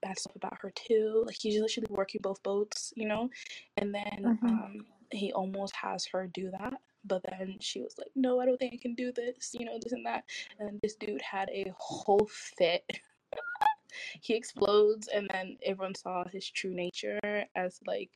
bad 0.01 0.19
stuff 0.19 0.35
about 0.35 0.57
her 0.61 0.71
too. 0.71 1.23
Like 1.25 1.37
he's 1.39 1.59
literally 1.61 1.87
working 1.89 2.21
both 2.21 2.43
boats, 2.43 2.93
you 2.95 3.07
know. 3.07 3.29
And 3.77 3.93
then 3.93 4.25
Mhm. 4.25 4.41
um, 4.45 4.85
he 5.11 5.31
almost 5.31 5.75
has 5.75 6.05
her 6.07 6.27
do 6.27 6.51
that. 6.51 6.73
But 7.05 7.23
then 7.29 7.57
she 7.59 7.81
was 7.81 7.95
like, 7.97 8.11
no, 8.15 8.39
I 8.39 8.45
don't 8.45 8.57
think 8.57 8.73
I 8.73 8.77
can 8.77 8.95
do 8.95 9.11
this, 9.11 9.55
you 9.59 9.65
know, 9.65 9.77
this 9.81 9.93
and 9.93 10.05
that. 10.05 10.23
And 10.59 10.79
this 10.81 10.95
dude 10.95 11.21
had 11.21 11.49
a 11.49 11.71
whole 11.77 12.27
fit. 12.29 12.89
he 14.21 14.35
explodes, 14.35 15.07
and 15.07 15.29
then 15.33 15.57
everyone 15.65 15.95
saw 15.95 16.23
his 16.27 16.49
true 16.49 16.73
nature 16.73 17.19
as 17.55 17.79
like 17.85 18.11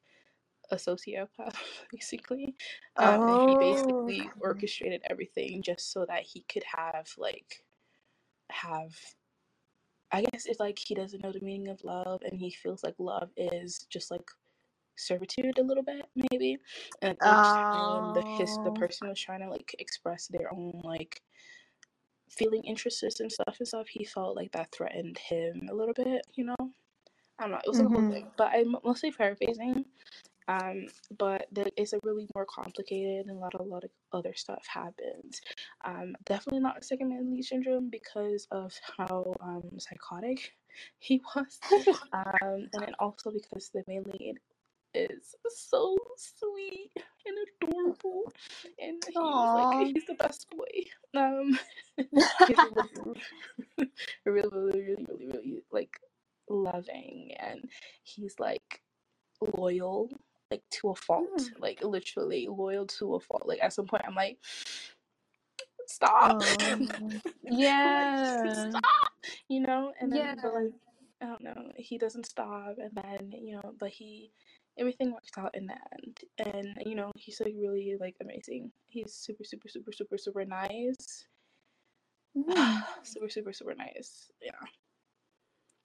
a 0.71 0.75
sociopath, 0.75 1.55
basically. 1.91 2.55
Um, 2.97 3.21
and 3.27 3.39
he 3.45 3.55
basically 3.59 4.21
Oh. 4.35 4.39
orchestrated 4.41 5.01
everything 5.09 5.61
just 5.61 5.91
so 5.91 6.05
that 6.05 6.23
he 6.23 6.41
could 6.49 6.63
have 6.75 7.09
like 7.17 7.63
have 8.49 8.95
I 10.11 10.21
guess 10.21 10.45
it's 10.45 10.59
like 10.59 10.79
he 10.79 10.95
doesn't 10.95 11.21
know 11.21 11.33
the 11.33 11.41
meaning 11.41 11.67
of 11.67 11.83
love 11.83 12.21
and 12.23 12.39
he 12.39 12.49
feels 12.49 12.83
like 12.83 12.95
love 12.97 13.29
is 13.35 13.85
just 13.89 14.09
like 14.09 14.29
servitude 14.97 15.57
a 15.59 15.63
little 15.63 15.83
bit 15.83 16.05
maybe 16.31 16.57
and 17.01 17.17
each 17.23 17.53
time 17.71 18.11
the 18.13 18.23
his 18.27 18.59
the 18.63 18.71
Oh. 18.71 18.73
person 18.73 19.07
was 19.07 19.19
trying 19.19 19.41
to 19.41 19.49
like 19.49 19.75
express 19.79 20.27
their 20.27 20.51
own 20.53 20.79
like 20.83 21.21
feeling 22.29 22.63
interests 22.63 23.19
and 23.19 23.31
stuff 23.31 23.55
and 23.59 23.67
stuff 23.67 23.87
he 23.87 24.03
felt 24.03 24.35
like 24.35 24.51
that 24.51 24.71
threatened 24.71 25.17
him 25.17 25.67
a 25.71 25.73
little 25.73 25.93
bit 25.93 26.21
you 26.35 26.45
know 26.45 26.55
I 27.39 27.43
don't 27.43 27.51
know 27.51 27.57
it 27.63 27.67
was 27.69 27.79
like 27.79 27.87
a 27.87 27.91
whole 27.91 28.01
Mhm. 28.01 28.11
thing 28.11 28.31
but 28.37 28.51
I'm 28.53 28.75
mostly 28.83 29.11
paraphrasing 29.11 29.85
um, 30.47 30.87
but 31.17 31.47
there 31.51 31.67
is 31.75 31.93
a 31.93 31.99
really 32.03 32.27
more 32.33 32.45
complicated 32.45 33.25
and 33.27 33.37
a 33.37 33.39
lot, 33.39 33.53
a 33.59 33.63
lot 33.63 33.83
of 33.83 33.89
other 34.13 34.33
stuff 34.33 34.65
happens. 34.67 35.41
Um, 35.83 36.15
definitely 36.25 36.61
not 36.61 36.85
second 36.85 37.09
man 37.09 37.29
lead 37.29 37.43
syndrome 37.43 37.89
because 37.89 38.47
of 38.51 38.73
how 38.97 39.33
um, 39.41 39.69
psychotic 39.77 40.53
he 40.99 41.21
was, 41.35 41.59
um, 42.13 42.69
and 42.73 42.81
then 42.81 42.93
also 42.99 43.31
because 43.31 43.69
the 43.73 43.83
main 43.87 44.03
lead 44.19 44.39
is 44.93 45.35
so 45.49 45.97
sweet 46.17 46.91
and 47.25 47.37
adorable, 47.69 48.31
and 48.79 49.03
he's 49.07 49.15
Aw. 49.17 49.53
like 49.53 49.93
he's 49.93 50.05
the 50.05 50.15
best 50.15 50.47
boy. 50.49 51.19
Um, 51.19 51.59
he's 52.47 52.57
really, 52.57 53.15
really, 54.25 54.49
really, 54.81 55.05
really, 55.07 55.25
really, 55.27 55.63
like 55.71 55.99
loving, 56.49 57.31
and 57.39 57.69
he's 58.03 58.35
like 58.39 58.81
loyal, 59.57 60.09
like 60.51 60.63
to 60.71 60.89
a 60.89 60.95
fault, 60.95 61.27
Mm. 61.37 61.59
like 61.59 61.83
literally 61.83 62.47
loyal 62.49 62.85
to 62.87 63.15
a 63.15 63.19
fault. 63.19 63.47
Like 63.47 63.59
at 63.61 63.73
some 63.73 63.85
point, 63.87 64.03
I'm 64.07 64.15
like, 64.15 64.37
stop. 65.87 66.37
Um, 66.41 66.89
Like, 67.03 67.21
yeah. 67.43 68.53
stop, 68.53 68.83
you 69.49 69.61
know, 69.61 69.93
and 69.99 70.11
then 70.11 70.19
Yeah. 70.19 70.35
but 70.41 70.53
like 70.53 70.73
I 71.21 71.25
don't 71.25 71.41
know, 71.43 71.71
he 71.77 71.97
doesn't 71.97 72.25
stop, 72.27 72.75
and 72.77 72.91
then 72.93 73.31
you 73.31 73.55
know, 73.55 73.73
but 73.79 73.89
he 73.89 74.31
everything 74.77 75.11
works 75.11 75.31
out 75.37 75.55
in 75.55 75.67
the 75.67 75.75
end, 76.03 76.19
and 76.39 76.77
you 76.85 76.95
know, 76.95 77.11
he's 77.15 77.39
like 77.41 77.53
really 77.57 77.95
like 77.99 78.15
amazing. 78.21 78.71
He's 78.87 79.13
super, 79.13 79.43
super, 79.43 79.67
super, 79.67 79.91
super, 79.91 80.17
super 80.17 80.45
nice, 80.45 81.27
Mm. 82.37 82.83
super, 83.03 83.29
super, 83.29 83.53
super 83.53 83.75
nice. 83.75 84.31
Yeah. 84.41 84.51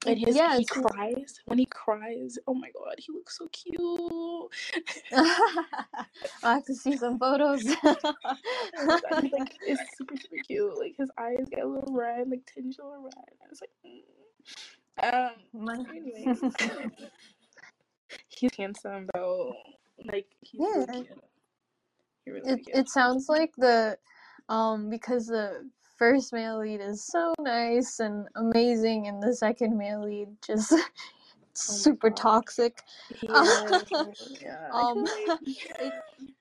And 0.05 0.19
his 0.19 0.35
Yeah, 0.35 0.59
he 0.59 0.65
cries 0.65 1.41
when 1.45 1.59
he 1.59 1.67
cries. 1.67 2.37
Oh 2.49 2.55
my 2.55 2.71
god, 2.73 2.97
he 2.99 3.13
looks 3.13 3.39
so 3.39 3.49
cute. 3.53 3.81
I'll 6.43 6.55
have 6.55 6.65
to 6.65 6.75
see 6.75 6.97
some 6.97 7.19
photos. 7.19 7.65
Oh 7.85 9.01
god, 9.11 9.23
he's 9.23 9.33
like 9.33 9.55
it's 9.67 9.81
super 9.97 10.17
super 10.17 10.37
cute. 10.45 10.77
Like 10.77 10.97
his 10.99 11.11
eyes 11.19 11.47
get 11.51 11.63
a 11.63 11.69
little 11.69 11.95
red, 11.95 12.29
like 12.29 12.45
tinge 12.47 12.79
a 12.79 12.85
little 12.85 13.05
red. 13.05 13.13
I 13.15 13.49
was 13.49 13.61
like, 13.61 13.71
mm. 13.87 15.13
um. 15.13 15.87
Anyways, 15.89 16.41
he's 18.43 18.57
handsome 18.57 19.07
though. 19.15 19.55
Like 20.05 20.27
he's 20.41 20.61
really 20.61 20.87
cute. 20.87 21.09
He 22.25 22.31
really 22.33 22.51
it 22.53 22.65
cute. 22.65 22.77
it 22.77 22.89
sounds 22.89 23.29
like 23.29 23.53
the 23.57 23.97
um 24.49 24.91
because 24.91 25.27
the 25.27 25.71
first 25.97 26.33
male 26.33 26.59
lead 26.59 26.81
is 26.81 27.07
so 27.07 27.33
nice 27.41 28.01
and 28.01 28.27
amazing 28.35 29.07
and 29.07 29.23
the 29.23 29.35
second 29.35 29.79
male 29.79 30.05
lead 30.05 30.29
just 30.45 30.75
super 31.55 32.11
God. 32.11 32.17
toxic. 32.17 32.83
Is. 33.23 34.41
yeah. 34.43 34.69
Um, 34.73 35.05
it, 35.79 35.93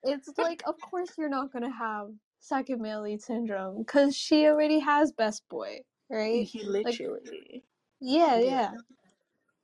it's 0.03 0.29
like 0.37 0.63
of 0.65 0.79
course 0.79 1.09
you're 1.17 1.29
not 1.29 1.51
gonna 1.51 1.71
have 1.71 2.07
second 2.39 2.81
male 2.81 3.01
lead 3.03 3.21
syndrome 3.21 3.79
because 3.79 4.15
she 4.15 4.47
already 4.47 4.79
has 4.79 5.11
best 5.11 5.43
boy, 5.49 5.81
right? 6.09 6.47
he 6.47 6.63
literally. 6.63 7.63
Yeah, 7.99 8.39
Yeah. 8.39 8.45
yeah. 8.45 8.71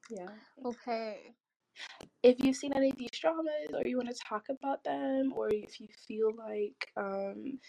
yeah. 0.09 0.27
Okay. 0.65 1.33
If 2.23 2.39
you've 2.39 2.55
seen 2.55 2.73
any 2.73 2.89
of 2.89 2.97
these 2.97 3.19
dramas 3.19 3.69
or 3.73 3.81
you 3.85 3.97
want 3.97 4.09
to 4.09 4.15
talk 4.27 4.45
about 4.49 4.83
them 4.83 5.31
or 5.35 5.49
if 5.49 5.79
you 5.79 5.87
feel 6.07 6.31
like 6.37 6.87
um, 6.97 7.59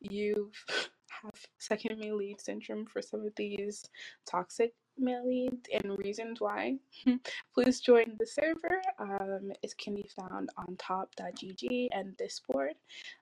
you 0.00 0.50
have 1.22 1.34
second 1.58 1.98
male 1.98 2.16
lead 2.16 2.40
syndrome 2.40 2.86
for 2.86 3.02
some 3.02 3.20
of 3.20 3.32
these 3.36 3.84
toxic 4.28 4.72
male 4.98 5.24
leads 5.26 5.68
and 5.72 5.96
reasons 5.98 6.38
why 6.40 6.76
please 7.54 7.80
join 7.80 8.16
the 8.18 8.26
server 8.26 8.82
um, 8.98 9.52
it 9.62 9.72
can 9.78 9.94
be 9.94 10.08
found 10.18 10.50
on 10.56 10.76
top.gg 10.76 11.88
and 11.92 12.16
discord. 12.16 12.72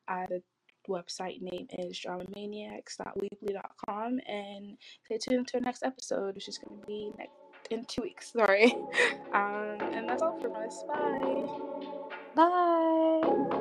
Uh, 0.08 0.24
the 0.28 0.42
website 0.88 1.42
name 1.42 1.66
is 1.78 2.00
dramamaniacs.weebly.com 2.04 4.18
and 4.26 4.76
stay 5.04 5.18
tuned 5.18 5.46
to 5.46 5.58
our 5.58 5.60
next 5.60 5.84
episode 5.84 6.34
which 6.34 6.48
is 6.48 6.58
going 6.58 6.80
to 6.80 6.86
be 6.86 7.12
next 7.18 7.34
in 7.70 7.84
two 7.84 8.02
weeks 8.02 8.32
sorry 8.32 8.74
um, 9.32 9.78
and 9.92 10.08
that's 10.08 10.22
all 10.22 10.36
from 10.40 10.54
us 10.56 10.84
bye 10.88 11.46
Bye. 12.34 13.60